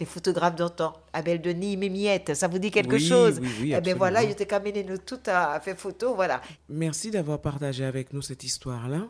Les 0.00 0.06
photographes 0.06 0.56
d'antan, 0.56 0.94
Abel 1.12 1.42
Denis, 1.42 1.76
Mémiette, 1.76 2.34
ça 2.34 2.48
vous 2.48 2.58
dit 2.58 2.70
quelque 2.70 2.94
Oui, 2.96 3.06
chose 3.06 3.38
oui, 3.38 3.48
oui, 3.60 3.74
Eh 3.76 3.80
bien 3.82 3.94
voilà, 3.94 4.22
était 4.22 4.46
caminé 4.46 4.82
nous 4.82 4.96
tout 4.96 5.20
à 5.26 5.60
fait 5.60 5.74
photo, 5.74 6.14
voilà. 6.14 6.40
Merci 6.70 7.10
d'avoir 7.10 7.38
partagé 7.38 7.84
avec 7.84 8.14
nous 8.14 8.22
cette 8.22 8.42
histoire-là. 8.42 9.08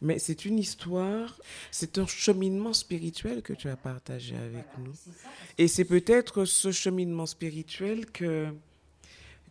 Mais 0.00 0.18
c'est 0.18 0.46
une 0.46 0.58
histoire, 0.58 1.38
c'est 1.70 1.98
un 1.98 2.06
cheminement 2.06 2.72
spirituel 2.72 3.42
que 3.42 3.52
tu 3.52 3.68
as 3.68 3.76
partagé 3.76 4.34
avec 4.34 4.64
nous. 4.78 4.92
Et 5.58 5.68
c'est 5.68 5.84
peut-être 5.84 6.46
ce 6.46 6.72
cheminement 6.72 7.26
spirituel 7.26 8.06
que 8.06 8.46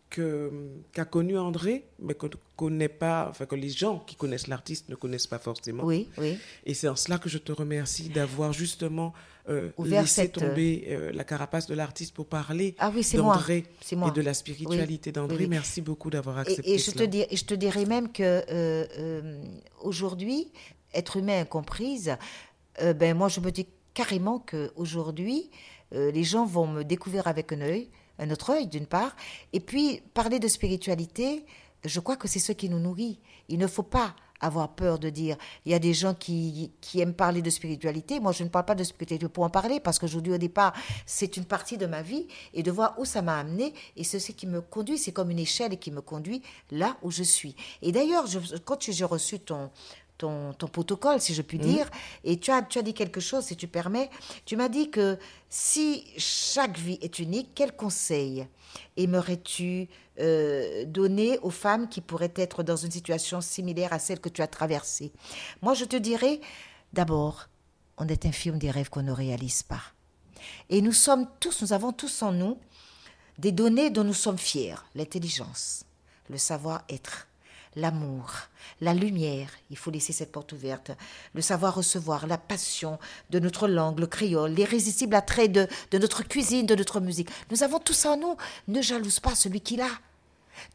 que 0.09 0.51
qu'a 0.91 1.05
connu 1.05 1.37
André, 1.37 1.85
mais 1.99 2.15
qu'on 2.15 2.27
ne 2.27 2.33
connaît 2.55 2.89
pas, 2.89 3.27
enfin 3.29 3.45
que 3.45 3.55
les 3.55 3.69
gens 3.69 3.99
qui 3.99 4.15
connaissent 4.15 4.47
l'artiste 4.47 4.89
ne 4.89 4.95
connaissent 4.95 5.27
pas 5.27 5.37
forcément. 5.37 5.83
Oui, 5.83 6.09
oui. 6.17 6.37
Et 6.65 6.73
c'est 6.73 6.87
en 6.87 6.95
cela 6.95 7.19
que 7.19 7.29
je 7.29 7.37
te 7.37 7.51
remercie 7.51 8.09
d'avoir 8.09 8.51
justement 8.51 9.13
euh, 9.49 9.71
Ouvert 9.77 10.01
laissé 10.03 10.21
cette, 10.23 10.33
tomber 10.33 10.85
euh, 10.89 11.11
la 11.13 11.23
carapace 11.23 11.67
de 11.67 11.73
l'artiste 11.75 12.13
pour 12.13 12.27
parler 12.27 12.75
Ah 12.79 12.91
oui, 12.95 13.05
d'André 13.13 13.65
et 13.91 14.11
de 14.11 14.21
la 14.21 14.33
spiritualité 14.33 15.09
Oui, 15.09 15.13
d'André. 15.13 15.37
oui. 15.37 15.47
Merci 15.47 15.81
beaucoup 15.81 16.09
d'avoir 16.09 16.37
accepté 16.39 16.69
Et, 16.69 16.75
et 16.75 16.77
je 16.77 16.91
te 16.91 16.97
cela. 16.99 17.07
dis, 17.07 17.25
et 17.29 17.35
je 17.35 17.45
te 17.45 17.53
dirais 17.53 17.85
même 17.85 18.11
que 18.11 18.23
euh, 18.23 18.43
euh, 18.97 19.43
aujourd'hui, 19.81 20.51
être 20.93 21.17
humain 21.17 21.41
incomprise, 21.41 22.15
euh, 22.81 22.93
ben 22.93 23.15
moi 23.17 23.27
je 23.27 23.39
me 23.39 23.51
dis 23.51 23.67
carrément 23.93 24.39
que 24.39 24.71
aujourd'hui, 24.75 25.49
euh, 25.93 26.11
les 26.11 26.23
gens 26.23 26.45
vont 26.45 26.67
me 26.67 26.83
découvrir 26.83 27.27
avec 27.27 27.51
un 27.51 27.61
œil, 27.61 27.89
un 28.19 28.29
autre 28.31 28.51
œil 28.51 28.67
d'une 28.67 28.85
part, 28.85 29.15
et 29.53 29.59
puis 29.59 30.01
parler 30.13 30.39
de 30.39 30.47
spiritualité, 30.47 31.45
je 31.85 31.99
crois 31.99 32.15
que 32.17 32.27
c'est 32.27 32.39
ce 32.39 32.51
qui 32.51 32.69
nous 32.69 32.79
nourrit. 32.79 33.19
Il 33.47 33.57
ne 33.57 33.67
faut 33.67 33.83
pas 33.83 34.15
avoir 34.39 34.69
peur 34.69 34.99
de 34.99 35.09
dire. 35.09 35.37
Il 35.65 35.71
y 35.71 35.75
a 35.75 35.79
des 35.79 35.93
gens 35.93 36.13
qui, 36.13 36.71
qui 36.81 36.99
aiment 37.01 37.13
parler 37.13 37.41
de 37.41 37.49
spiritualité. 37.49 38.19
Moi, 38.19 38.31
je 38.31 38.43
ne 38.43 38.49
parle 38.49 38.65
pas 38.65 38.75
de 38.75 38.83
spiritualité 38.83 39.27
pour 39.27 39.43
en 39.43 39.49
parler 39.49 39.79
parce 39.79 39.99
qu'aujourd'hui, 39.99 40.33
au 40.33 40.37
départ, 40.37 40.73
c'est 41.05 41.37
une 41.37 41.45
partie 41.45 41.77
de 41.77 41.85
ma 41.85 42.01
vie 42.01 42.27
et 42.53 42.63
de 42.63 42.71
voir 42.71 42.95
où 42.97 43.05
ça 43.05 43.21
m'a 43.21 43.37
amené. 43.39 43.73
Et 43.95 44.03
ceci 44.03 44.33
qui 44.33 44.47
me 44.47 44.61
conduit, 44.61 44.97
c'est 44.97 45.11
comme 45.11 45.31
une 45.31 45.39
échelle 45.39 45.77
qui 45.77 45.91
me 45.91 46.01
conduit 46.01 46.41
là 46.71 46.97
où 47.01 47.11
je 47.11 47.23
suis. 47.23 47.55
Et 47.81 47.91
d'ailleurs, 47.91 48.25
quand 48.65 48.91
j'ai 48.91 49.05
reçu 49.05 49.39
ton, 49.39 49.69
ton, 50.19 50.53
ton 50.53 50.67
protocole, 50.67 51.19
si 51.19 51.33
je 51.33 51.41
puis 51.41 51.57
dire, 51.57 51.89
et 52.23 52.37
tu 52.37 52.51
as, 52.51 52.61
tu 52.61 52.77
as 52.77 52.83
dit 52.83 52.93
quelque 52.93 53.19
chose, 53.19 53.45
si 53.45 53.55
tu 53.55 53.67
permets. 53.67 54.11
Tu 54.45 54.55
m'as 54.55 54.69
dit 54.69 54.91
que 54.91 55.17
si 55.49 56.05
chaque 56.17 56.77
vie 56.77 56.99
est 57.01 57.17
unique, 57.17 57.49
quel 57.55 57.75
conseil 57.75 58.47
aimerais-tu 58.97 59.87
euh, 60.19 60.85
donner 60.85 61.39
aux 61.39 61.49
femmes 61.49 61.89
qui 61.89 62.01
pourraient 62.01 62.33
être 62.35 62.61
dans 62.61 62.75
une 62.75 62.91
situation 62.91 63.41
similaire 63.41 63.93
à 63.93 63.99
celle 63.99 64.19
que 64.19 64.29
tu 64.29 64.43
as 64.43 64.47
traversée? 64.47 65.11
Moi, 65.61 65.73
je 65.73 65.85
te 65.85 65.95
dirais, 65.95 66.41
d'abord, 66.93 67.47
on 67.97 68.07
est 68.07 68.25
infirme 68.25 68.59
des 68.59 68.69
rêves 68.69 68.89
qu'on 68.89 69.03
ne 69.03 69.11
réalise 69.11 69.63
pas. 69.63 69.81
Et 70.69 70.81
nous 70.81 70.93
sommes 70.93 71.27
tous, 71.39 71.61
nous 71.61 71.73
avons 71.73 71.93
tous 71.93 72.21
en 72.21 72.33
nous 72.33 72.57
des 73.37 73.53
données 73.53 73.89
dont 73.89 74.03
nous 74.03 74.13
sommes 74.13 74.37
fiers. 74.37 74.75
L'intelligence, 74.95 75.85
le 76.29 76.37
savoir-être, 76.37 77.28
l'amour, 77.79 78.33
la 78.81 78.93
lumière, 78.93 79.49
il 79.69 79.77
faut 79.77 79.91
laisser 79.91 80.13
cette 80.13 80.31
porte 80.31 80.51
ouverte, 80.53 80.91
le 81.33 81.41
savoir 81.41 81.75
recevoir, 81.75 82.27
la 82.27 82.37
passion 82.37 82.99
de 83.29 83.39
notre 83.39 83.67
langue, 83.67 83.99
le 83.99 84.07
créole, 84.07 84.51
l'irrésistible 84.51 85.15
attrait 85.15 85.47
de, 85.47 85.67
de 85.91 85.97
notre 85.97 86.23
cuisine, 86.23 86.65
de 86.65 86.75
notre 86.75 86.99
musique. 86.99 87.29
Nous 87.51 87.63
avons 87.63 87.79
tout 87.79 87.93
ça 87.93 88.11
en 88.11 88.17
nous. 88.17 88.37
Ne 88.67 88.81
jalouse 88.81 89.19
pas 89.19 89.35
celui 89.35 89.61
qui 89.61 89.75
l'a. 89.75 89.89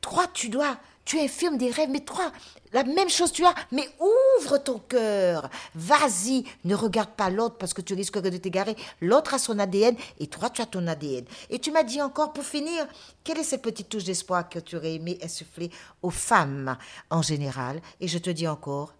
Toi, 0.01 0.27
tu 0.33 0.49
dois, 0.49 0.79
tu 1.05 1.19
infirmes 1.21 1.59
des 1.59 1.71
rêves, 1.71 1.90
mais 1.90 2.01
toi, 2.01 2.33
la 2.73 2.83
même 2.83 3.09
chose 3.09 3.31
tu 3.31 3.45
as, 3.45 3.55
mais 3.71 3.88
ouvre 4.01 4.59
ton 4.59 4.79
cœur. 4.79 5.49
Vas-y, 5.75 6.45
ne 6.64 6.75
regarde 6.75 7.11
pas 7.11 7.31
l'autre 7.31 7.57
parce 7.57 7.75
que 7.75 7.83
tu 7.83 7.95
risques 7.95 8.19
de 8.19 8.37
t'égarer. 8.37 8.77
L'autre 9.01 9.35
a 9.35 9.38
son 9.38 9.59
ADN 9.59 9.97
et 10.19 10.27
toi, 10.27 10.51
tu 10.51 10.62
as 10.62 10.67
ton 10.67 10.87
ADN. 10.87 11.25
Et 11.51 11.59
tu 11.59 11.71
m'as 11.71 11.83
dit 11.83 12.03
encore, 12.03 12.33
pour 12.33 12.45
finir, 12.45 12.87
quelle 13.23 13.38
est 13.38 13.45
cette 13.45 13.62
petite 13.62 13.88
touche 13.88 14.05
d'espoir 14.05 14.49
que 14.49 14.59
tu 14.59 14.77
aurais 14.77 14.95
aimé 14.95 15.19
insuffler 15.23 15.71
aux 16.03 16.11
femmes 16.11 16.77
en 17.11 17.23
général? 17.23 17.81
Et 18.01 18.09
je 18.09 18.19
te 18.19 18.31
dis 18.31 18.49
encore, 18.49 18.95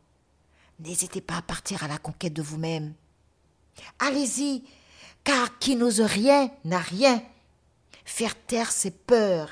n'hésitez 0.81 1.21
pas 1.21 1.39
à 1.39 1.43
partir 1.43 1.83
à 1.83 1.89
la 1.89 1.99
conquête 1.99 2.35
de 2.35 2.43
vous-même. 2.43 2.95
Allez-y, 3.99 4.63
car 5.25 5.59
qui 5.59 5.75
n'ose 5.75 6.01
rien 6.01 6.51
n'a 6.65 6.79
rien. 6.79 7.23
Faire 8.05 8.35
taire 8.47 8.71
ses 8.71 8.91
peurs, 8.91 9.51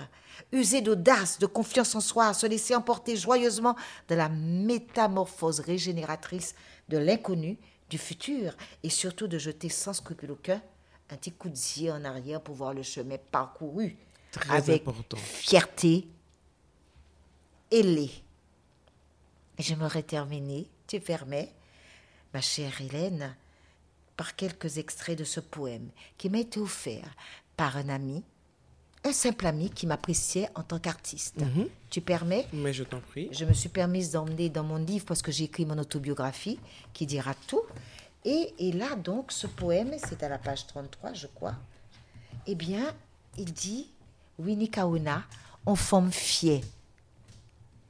user 0.53 0.81
d'audace, 0.81 1.38
de 1.38 1.47
confiance 1.47 1.95
en 1.95 2.01
soi, 2.01 2.35
se 2.35 2.47
laisser 2.47 2.75
emporter 2.75 3.16
joyeusement 3.16 3.77
de 4.09 4.14
la 4.14 4.29
métamorphose 4.29 5.61
régénératrice 5.61 6.55
de 6.88 6.99
l'inconnu, 6.99 7.59
du 7.90 7.99
futur, 7.99 8.55
et 8.83 8.90
surtout 8.90 9.29
de 9.29 9.38
jeter 9.38 9.68
sans 9.68 9.92
scrupule 9.92 10.33
aucun 10.33 10.61
un 11.12 11.16
petit 11.16 11.33
coup 11.33 11.51
de 11.51 11.57
zier 11.57 11.90
en 11.90 12.05
arrière 12.05 12.40
pour 12.40 12.55
voir 12.55 12.73
le 12.73 12.83
chemin 12.83 13.18
parcouru 13.31 13.97
Très 14.31 14.57
avec 14.57 14.88
important. 14.88 15.18
fierté 15.18 16.09
ailée. 17.71 18.11
Et 19.59 19.62
j'aimerais 19.62 20.03
terminer, 20.03 20.68
tu 20.87 21.01
permets, 21.01 21.53
ma 22.33 22.40
chère 22.40 22.81
Hélène, 22.81 23.37
par 24.16 24.37
quelques 24.37 24.79
extraits 24.79 25.18
de 25.18 25.25
ce 25.25 25.40
poème 25.40 25.90
qui 26.16 26.31
m'a 26.31 26.38
été 26.38 26.61
offert 26.61 27.14
par 27.57 27.77
un 27.77 27.90
ami, 27.90 28.25
un 29.05 29.12
simple 29.12 29.47
ami 29.47 29.71
qui 29.71 29.87
m'appréciait 29.87 30.49
en 30.55 30.62
tant 30.62 30.79
qu'artiste. 30.79 31.43
Tu 31.91 32.01
permets 32.01 32.47
Mais 32.53 32.73
je 32.73 32.85
t'en 32.85 33.01
prie. 33.01 33.29
je 33.33 33.45
me 33.45 33.53
suis 33.53 33.69
permise 33.69 34.12
d'emmener 34.12 34.49
dans 34.49 34.62
mon 34.62 34.77
livre 34.77 35.05
parce 35.07 35.23
que 35.23 35.33
j'ai 35.33 35.45
écrit 35.45 35.67
mon 35.67 35.79
autobiographie 35.79 36.59
qui 36.93 37.07
dira 37.07 37.35
tout. 37.47 37.62
Et, 38.25 38.55
et 38.59 38.73
là, 38.73 38.95
donc, 38.95 39.33
ce 39.33 39.49
poème, 39.49 39.93
c'est 39.99 40.23
à 40.23 40.29
la 40.29 40.38
page 40.38 40.67
33, 40.69 41.12
je 41.15 41.27
crois. 41.27 41.57
Eh 42.47 42.55
bien, 42.55 42.95
il 43.37 43.53
dit 43.53 43.88
Winnie 44.38 44.71
Kauna, 44.71 45.25
en 45.67 45.75
forme 45.75 46.12
fière. 46.12 46.62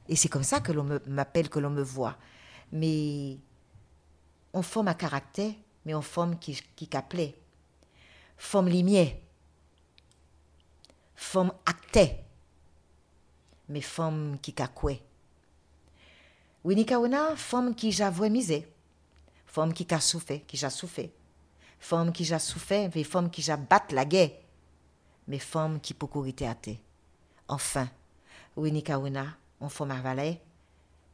Et 0.09 0.15
c'est 0.15 0.29
comme 0.29 0.43
ça 0.43 0.59
que 0.59 0.71
l'on 0.71 0.99
m'appelle, 1.07 1.49
que 1.49 1.59
l'on 1.59 1.69
me 1.69 1.83
voit. 1.83 2.17
Mais 2.71 3.37
on 4.53 4.61
forme 4.63 4.87
à 4.87 4.95
caractère, 4.95 5.51
mais 5.85 5.93
on 5.93 6.01
forme 6.01 6.37
qui, 6.39 6.59
qui 6.75 6.87
qu'appelait. 6.87 7.35
Forme 8.37 8.67
limier. 8.67 9.22
Forme 11.23 11.53
acté. 11.65 12.17
Mais 13.69 13.81
forme 13.81 14.37
qui 14.39 14.53
kakoué. 14.53 15.01
Winnie 16.63 16.85
Kauna, 16.85 17.35
forme 17.35 17.73
qui 17.73 17.91
j'avoue 17.91 18.29
misé. 18.29 18.67
Forme 19.47 19.73
qui 19.73 19.87
a 19.91 19.99
souffert, 19.99 20.45
qui 20.45 20.57
souffert. 20.57 21.09
Forme 21.79 22.11
qui 22.11 22.23
j'ai 22.23 22.37
souffert, 22.37 22.89
mais 22.93 23.03
forme 23.03 23.31
qui 23.31 23.41
j'ai 23.41 23.55
battu 23.57 23.95
la 23.95 24.05
guerre. 24.05 24.29
Mais 25.27 25.39
forme 25.39 25.79
qui 25.79 25.95
courir 25.95 26.35
à. 26.41 26.55
Enfin, 27.47 27.89
Winnie 28.55 28.83
Kauna, 28.83 29.25
on 29.59 29.69
forme 29.69 29.91
à 29.91 30.01
valet. 30.01 30.39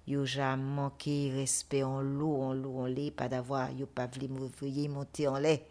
Yo 0.06 0.26
j'ai 0.26 0.56
manqué 0.58 1.32
respect 1.34 1.84
en 1.84 2.02
l'eau, 2.02 2.42
en 2.42 2.54
l'eau, 2.54 2.80
en 2.80 2.88
lait, 2.88 3.12
pas 3.12 3.30
d'avoir, 3.30 3.72
yo 3.72 3.86
pas 3.86 4.08
voulu 4.08 4.28
monter 4.90 5.28
en 5.30 5.38
lait. 5.38 5.66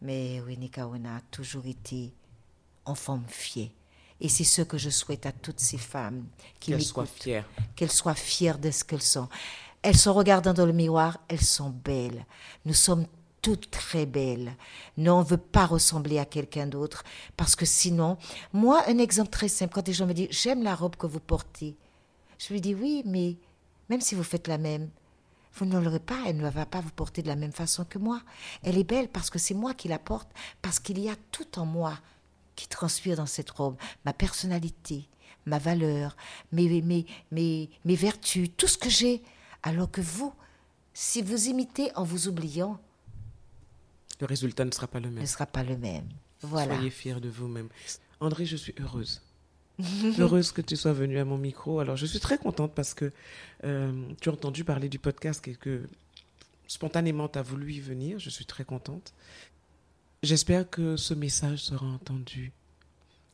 Mais 0.00 0.40
Winnie 0.40 0.70
Kauna 0.70 1.20
toujours 1.30 1.66
été 1.66 2.12
en 2.84 2.94
forme 2.94 3.24
fière. 3.28 3.68
Et 4.20 4.28
c'est 4.28 4.44
ce 4.44 4.62
que 4.62 4.78
je 4.78 4.90
souhaite 4.90 5.26
à 5.26 5.32
toutes 5.32 5.60
ces 5.60 5.78
femmes 5.78 6.24
qui 6.60 6.70
Qu'elle 6.70 6.78
m'écoutent 6.78 6.86
soit 6.92 7.06
fière. 7.06 7.48
qu'elles 7.74 7.90
soient 7.90 8.14
fières 8.14 8.58
de 8.58 8.70
ce 8.70 8.84
qu'elles 8.84 9.02
sont. 9.02 9.28
Elles 9.82 9.96
se 9.96 10.08
regardant 10.08 10.52
dans 10.54 10.66
le 10.66 10.72
miroir, 10.72 11.18
elles 11.28 11.40
sont 11.40 11.70
belles. 11.70 12.24
Nous 12.64 12.74
sommes 12.74 13.06
toutes 13.40 13.70
très 13.72 14.06
belles. 14.06 14.54
Non, 14.96 15.16
on 15.16 15.20
ne 15.22 15.26
veut 15.26 15.36
pas 15.36 15.66
ressembler 15.66 16.20
à 16.20 16.24
quelqu'un 16.24 16.68
d'autre 16.68 17.02
parce 17.36 17.56
que 17.56 17.66
sinon, 17.66 18.16
moi, 18.52 18.84
un 18.86 18.98
exemple 18.98 19.30
très 19.30 19.48
simple, 19.48 19.74
quand 19.74 19.88
les 19.88 19.92
gens 19.92 20.06
me 20.06 20.12
disent 20.14 20.28
j'aime 20.30 20.62
la 20.62 20.76
robe 20.76 20.94
que 20.94 21.06
vous 21.06 21.18
portez, 21.18 21.74
je 22.38 22.52
lui 22.52 22.60
dis 22.60 22.76
oui, 22.76 23.02
mais 23.04 23.36
même 23.88 24.00
si 24.00 24.14
vous 24.14 24.22
faites 24.22 24.46
la 24.46 24.58
même, 24.58 24.88
vous 25.54 25.64
ne 25.66 25.78
l'aurez 25.80 25.98
pas, 25.98 26.18
elle 26.26 26.36
ne 26.36 26.48
va 26.48 26.64
pas 26.64 26.80
vous 26.80 26.92
porter 26.92 27.22
de 27.22 27.28
la 27.28 27.34
même 27.36 27.52
façon 27.52 27.84
que 27.84 27.98
moi. 27.98 28.22
Elle 28.62 28.78
est 28.78 28.84
belle 28.84 29.08
parce 29.08 29.30
que 29.30 29.40
c'est 29.40 29.52
moi 29.54 29.74
qui 29.74 29.88
la 29.88 29.98
porte, 29.98 30.28
parce 30.62 30.78
qu'il 30.78 31.00
y 31.00 31.08
a 31.10 31.16
tout 31.32 31.58
en 31.58 31.66
moi 31.66 31.98
qui 32.56 32.68
transpire 32.68 33.16
dans 33.16 33.26
cette 33.26 33.50
robe, 33.50 33.76
ma 34.04 34.12
personnalité, 34.12 35.08
ma 35.46 35.58
valeur, 35.58 36.16
mes, 36.52 36.82
mes, 36.82 37.06
mes, 37.30 37.70
mes 37.84 37.96
vertus, 37.96 38.50
tout 38.56 38.68
ce 38.68 38.78
que 38.78 38.90
j'ai. 38.90 39.22
Alors 39.62 39.90
que 39.90 40.00
vous, 40.00 40.32
si 40.94 41.22
vous 41.22 41.48
imitez 41.48 41.94
en 41.96 42.04
vous 42.04 42.28
oubliant, 42.28 42.80
le 44.20 44.26
résultat 44.26 44.64
ne 44.64 44.70
sera 44.70 44.86
pas 44.86 45.00
le 45.00 45.10
même. 45.10 45.22
Ne 45.22 45.26
sera 45.26 45.46
pas 45.46 45.64
le 45.64 45.76
même. 45.76 46.08
Voilà. 46.42 46.74
Soyez 46.76 46.90
fiers 46.90 47.20
de 47.20 47.28
vous-même. 47.28 47.68
André, 48.20 48.46
je 48.46 48.56
suis 48.56 48.74
heureuse. 48.80 49.20
heureuse 50.18 50.52
que 50.52 50.60
tu 50.60 50.76
sois 50.76 50.92
venue 50.92 51.18
à 51.18 51.24
mon 51.24 51.38
micro. 51.38 51.80
Alors, 51.80 51.96
je 51.96 52.06
suis 52.06 52.20
très 52.20 52.38
contente 52.38 52.72
parce 52.74 52.94
que 52.94 53.12
euh, 53.64 54.06
tu 54.20 54.28
as 54.28 54.32
entendu 54.32 54.64
parler 54.64 54.88
du 54.88 54.98
podcast 54.98 55.46
et 55.48 55.54
que 55.54 55.88
spontanément, 56.68 57.28
tu 57.28 57.38
as 57.38 57.42
voulu 57.42 57.72
y 57.72 57.80
venir. 57.80 58.18
Je 58.18 58.30
suis 58.30 58.44
très 58.46 58.64
contente. 58.64 59.12
J'espère 60.22 60.70
que 60.70 60.96
ce 60.96 61.14
message 61.14 61.64
sera 61.64 61.84
entendu. 61.84 62.52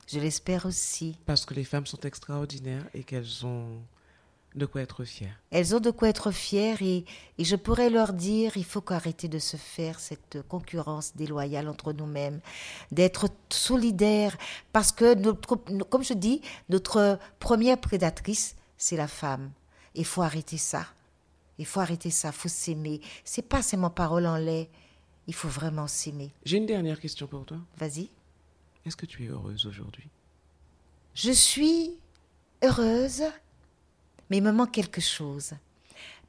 Je 0.06 0.18
l'espère 0.18 0.64
aussi. 0.64 1.18
Parce 1.26 1.44
que 1.44 1.52
les 1.52 1.64
femmes 1.64 1.86
sont 1.86 2.00
extraordinaires 2.00 2.86
et 2.94 3.04
qu'elles 3.04 3.44
ont 3.44 3.82
de 4.54 4.64
quoi 4.64 4.80
être 4.80 5.04
fières. 5.04 5.38
Elles 5.50 5.76
ont 5.76 5.80
de 5.80 5.90
quoi 5.90 6.08
être 6.08 6.30
fières 6.30 6.80
et, 6.80 7.04
et 7.36 7.44
je 7.44 7.56
pourrais 7.56 7.90
leur 7.90 8.14
dire, 8.14 8.56
il 8.56 8.64
faut 8.64 8.80
qu'arrêter 8.80 9.28
de 9.28 9.38
se 9.38 9.58
faire 9.58 10.00
cette 10.00 10.38
concurrence 10.48 11.14
déloyale 11.14 11.68
entre 11.68 11.92
nous-mêmes, 11.92 12.40
d'être 12.90 13.28
solidaires, 13.50 14.38
parce 14.72 14.90
que, 14.90 15.14
notre, 15.14 15.56
comme 15.90 16.02
je 16.02 16.14
dis, 16.14 16.40
notre 16.70 17.18
première 17.38 17.78
prédatrice, 17.78 18.56
c'est 18.78 18.96
la 18.96 19.08
femme. 19.08 19.50
Il 19.94 20.06
faut 20.06 20.22
arrêter 20.22 20.56
ça. 20.56 20.86
Il 21.58 21.66
faut 21.66 21.80
arrêter 21.80 22.10
ça, 22.10 22.28
il 22.28 22.34
faut 22.34 22.48
s'aimer. 22.48 23.02
C'est 23.24 23.42
pas 23.42 23.60
seulement 23.60 23.90
parole 23.90 24.26
en 24.26 24.38
lait, 24.38 24.70
il 25.28 25.34
faut 25.34 25.48
vraiment 25.48 25.86
s'aimer. 25.86 26.32
J'ai 26.44 26.56
une 26.56 26.66
dernière 26.66 26.98
question 26.98 27.28
pour 27.28 27.44
toi. 27.44 27.58
Vas-y. 27.76 28.08
Est-ce 28.84 28.96
que 28.96 29.06
tu 29.06 29.24
es 29.24 29.28
heureuse 29.28 29.66
aujourd'hui? 29.66 30.08
Je 31.14 31.30
suis 31.30 31.92
heureuse 32.64 33.22
mais 34.30 34.38
il 34.38 34.42
me 34.42 34.52
manque 34.52 34.72
quelque 34.72 35.00
chose. 35.00 35.52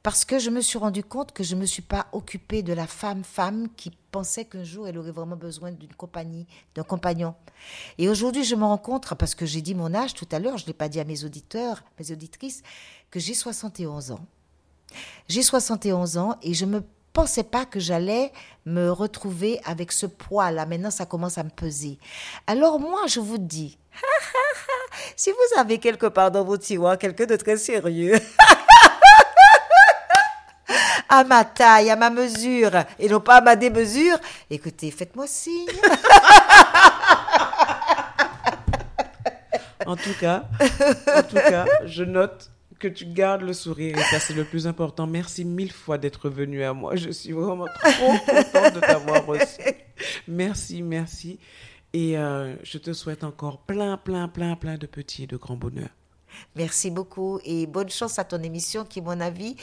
Parce 0.02 0.24
que 0.24 0.38
je 0.38 0.48
me 0.48 0.62
suis 0.62 0.78
rendu 0.78 1.04
compte 1.04 1.32
que 1.32 1.44
je 1.44 1.54
ne 1.54 1.60
me 1.60 1.66
suis 1.66 1.82
pas 1.82 2.06
occupée 2.12 2.62
de 2.62 2.72
la 2.72 2.86
femme-femme 2.86 3.68
qui 3.76 3.92
pensait 4.10 4.46
qu'un 4.46 4.64
jour 4.64 4.88
elle 4.88 4.96
aurait 4.96 5.10
vraiment 5.10 5.36
besoin 5.36 5.72
d'une 5.72 5.92
compagnie, 5.92 6.46
d'un 6.74 6.84
compagnon. 6.84 7.34
Et 7.98 8.08
aujourd'hui, 8.08 8.44
je 8.44 8.54
me 8.54 8.64
rends 8.64 8.78
compte, 8.78 9.14
parce 9.14 9.34
que 9.34 9.44
j'ai 9.44 9.60
dit 9.60 9.74
mon 9.74 9.94
âge 9.94 10.14
tout 10.14 10.28
à 10.32 10.38
l'heure, 10.38 10.56
je 10.56 10.64
ne 10.64 10.68
l'ai 10.68 10.74
pas 10.74 10.88
dit 10.88 11.00
à 11.00 11.04
mes 11.04 11.24
auditeurs, 11.24 11.84
mes 11.98 12.10
auditrices, 12.12 12.62
que 13.10 13.20
j'ai 13.20 13.34
71 13.34 14.12
ans. 14.12 14.24
J'ai 15.28 15.42
71 15.42 16.16
ans 16.16 16.36
et 16.42 16.54
je 16.54 16.64
me 16.64 16.82
pensais 17.12 17.44
pas 17.44 17.64
que 17.64 17.80
j'allais 17.80 18.32
me 18.66 18.90
retrouver 18.90 19.60
avec 19.64 19.92
ce 19.92 20.06
poids-là. 20.06 20.66
Maintenant, 20.66 20.90
ça 20.90 21.06
commence 21.06 21.38
à 21.38 21.44
me 21.44 21.50
peser. 21.50 21.98
Alors 22.46 22.80
moi, 22.80 23.06
je 23.06 23.20
vous 23.20 23.38
dis, 23.38 23.78
si 25.16 25.30
vous 25.30 25.58
avez 25.58 25.78
quelque 25.78 26.06
part 26.06 26.30
dans 26.30 26.44
vos 26.44 26.56
tiroirs 26.56 26.98
quelqu'un 26.98 27.26
de 27.26 27.36
très 27.36 27.56
sérieux, 27.56 28.18
à 31.08 31.24
ma 31.24 31.44
taille, 31.44 31.90
à 31.90 31.96
ma 31.96 32.10
mesure, 32.10 32.70
et 32.98 33.08
non 33.08 33.20
pas 33.20 33.36
à 33.36 33.40
ma 33.40 33.56
démesure, 33.56 34.18
écoutez, 34.48 34.90
faites-moi 34.90 35.26
signe. 35.26 35.66
en 39.86 39.96
tout 39.96 40.14
cas, 40.20 40.44
en 41.16 41.22
tout 41.22 41.36
cas, 41.36 41.64
je 41.84 42.04
note 42.04 42.50
que 42.80 42.88
tu 42.88 43.04
gardes 43.04 43.42
le 43.42 43.52
sourire 43.52 43.96
et 43.96 44.02
ça 44.02 44.18
c'est 44.18 44.34
le 44.34 44.44
plus 44.44 44.66
important. 44.66 45.06
Merci 45.06 45.44
mille 45.44 45.70
fois 45.70 45.98
d'être 45.98 46.28
venu 46.28 46.64
à 46.64 46.72
moi. 46.72 46.96
Je 46.96 47.10
suis 47.10 47.32
vraiment 47.32 47.66
trop 47.66 48.12
contente 48.26 48.74
de 48.74 48.80
t'avoir 48.80 49.24
reçu. 49.26 49.60
Merci, 50.26 50.82
merci. 50.82 51.38
Et 51.92 52.16
euh, 52.16 52.56
je 52.62 52.78
te 52.78 52.92
souhaite 52.92 53.22
encore 53.22 53.58
plein, 53.58 53.96
plein, 53.96 54.28
plein, 54.28 54.56
plein 54.56 54.78
de 54.78 54.86
petits 54.86 55.24
et 55.24 55.26
de 55.26 55.36
grands 55.36 55.56
bonheurs. 55.56 55.90
Merci 56.56 56.90
beaucoup 56.90 57.40
et 57.44 57.66
bonne 57.66 57.90
chance 57.90 58.18
à 58.18 58.24
ton 58.24 58.42
émission 58.42 58.84
qui, 58.84 59.00
à 59.00 59.02
mon 59.02 59.20
avis, 59.20 59.56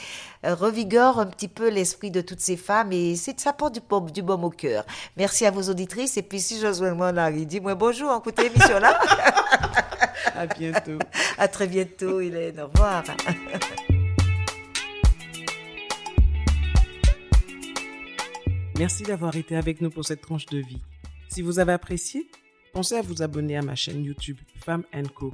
euh, 0.45 0.55
revigore 0.55 1.19
un 1.19 1.25
petit 1.25 1.47
peu 1.47 1.69
l'esprit 1.69 2.11
de 2.11 2.21
toutes 2.21 2.39
ces 2.39 2.57
femmes 2.57 2.91
et 2.91 3.15
c'est 3.15 3.39
ça 3.39 3.53
porte 3.53 3.73
du, 3.75 3.81
baume, 3.81 4.11
du 4.11 4.21
baume 4.21 4.43
au 4.43 4.49
cœur. 4.49 4.85
Merci 5.15 5.45
à 5.45 5.51
vos 5.51 5.69
auditrices 5.69 6.17
et 6.17 6.23
puis 6.23 6.39
si 6.39 6.59
Josué 6.59 6.91
Monari, 6.91 7.45
dis-moi 7.45 7.75
bonjour, 7.75 8.15
écoutez 8.17 8.43
l'émission 8.43 8.79
là. 8.79 8.99
à 10.35 10.47
bientôt. 10.47 10.99
À 11.37 11.47
très 11.47 11.67
bientôt, 11.67 12.19
Hélène. 12.19 12.59
Au 12.59 12.67
revoir. 12.67 13.03
Merci 18.77 19.03
d'avoir 19.03 19.35
été 19.35 19.55
avec 19.55 19.81
nous 19.81 19.89
pour 19.89 20.05
cette 20.05 20.21
tranche 20.21 20.45
de 20.45 20.59
vie. 20.59 20.81
Si 21.29 21.41
vous 21.41 21.57
avez 21.57 21.73
apprécié, 21.73 22.29
pensez 22.73 22.95
à 22.95 23.01
vous 23.01 23.23
abonner 23.23 23.57
à 23.57 23.63
ma 23.63 23.75
chaîne 23.75 24.03
YouTube 24.03 24.37
Femme 24.63 24.83
Co 25.15 25.33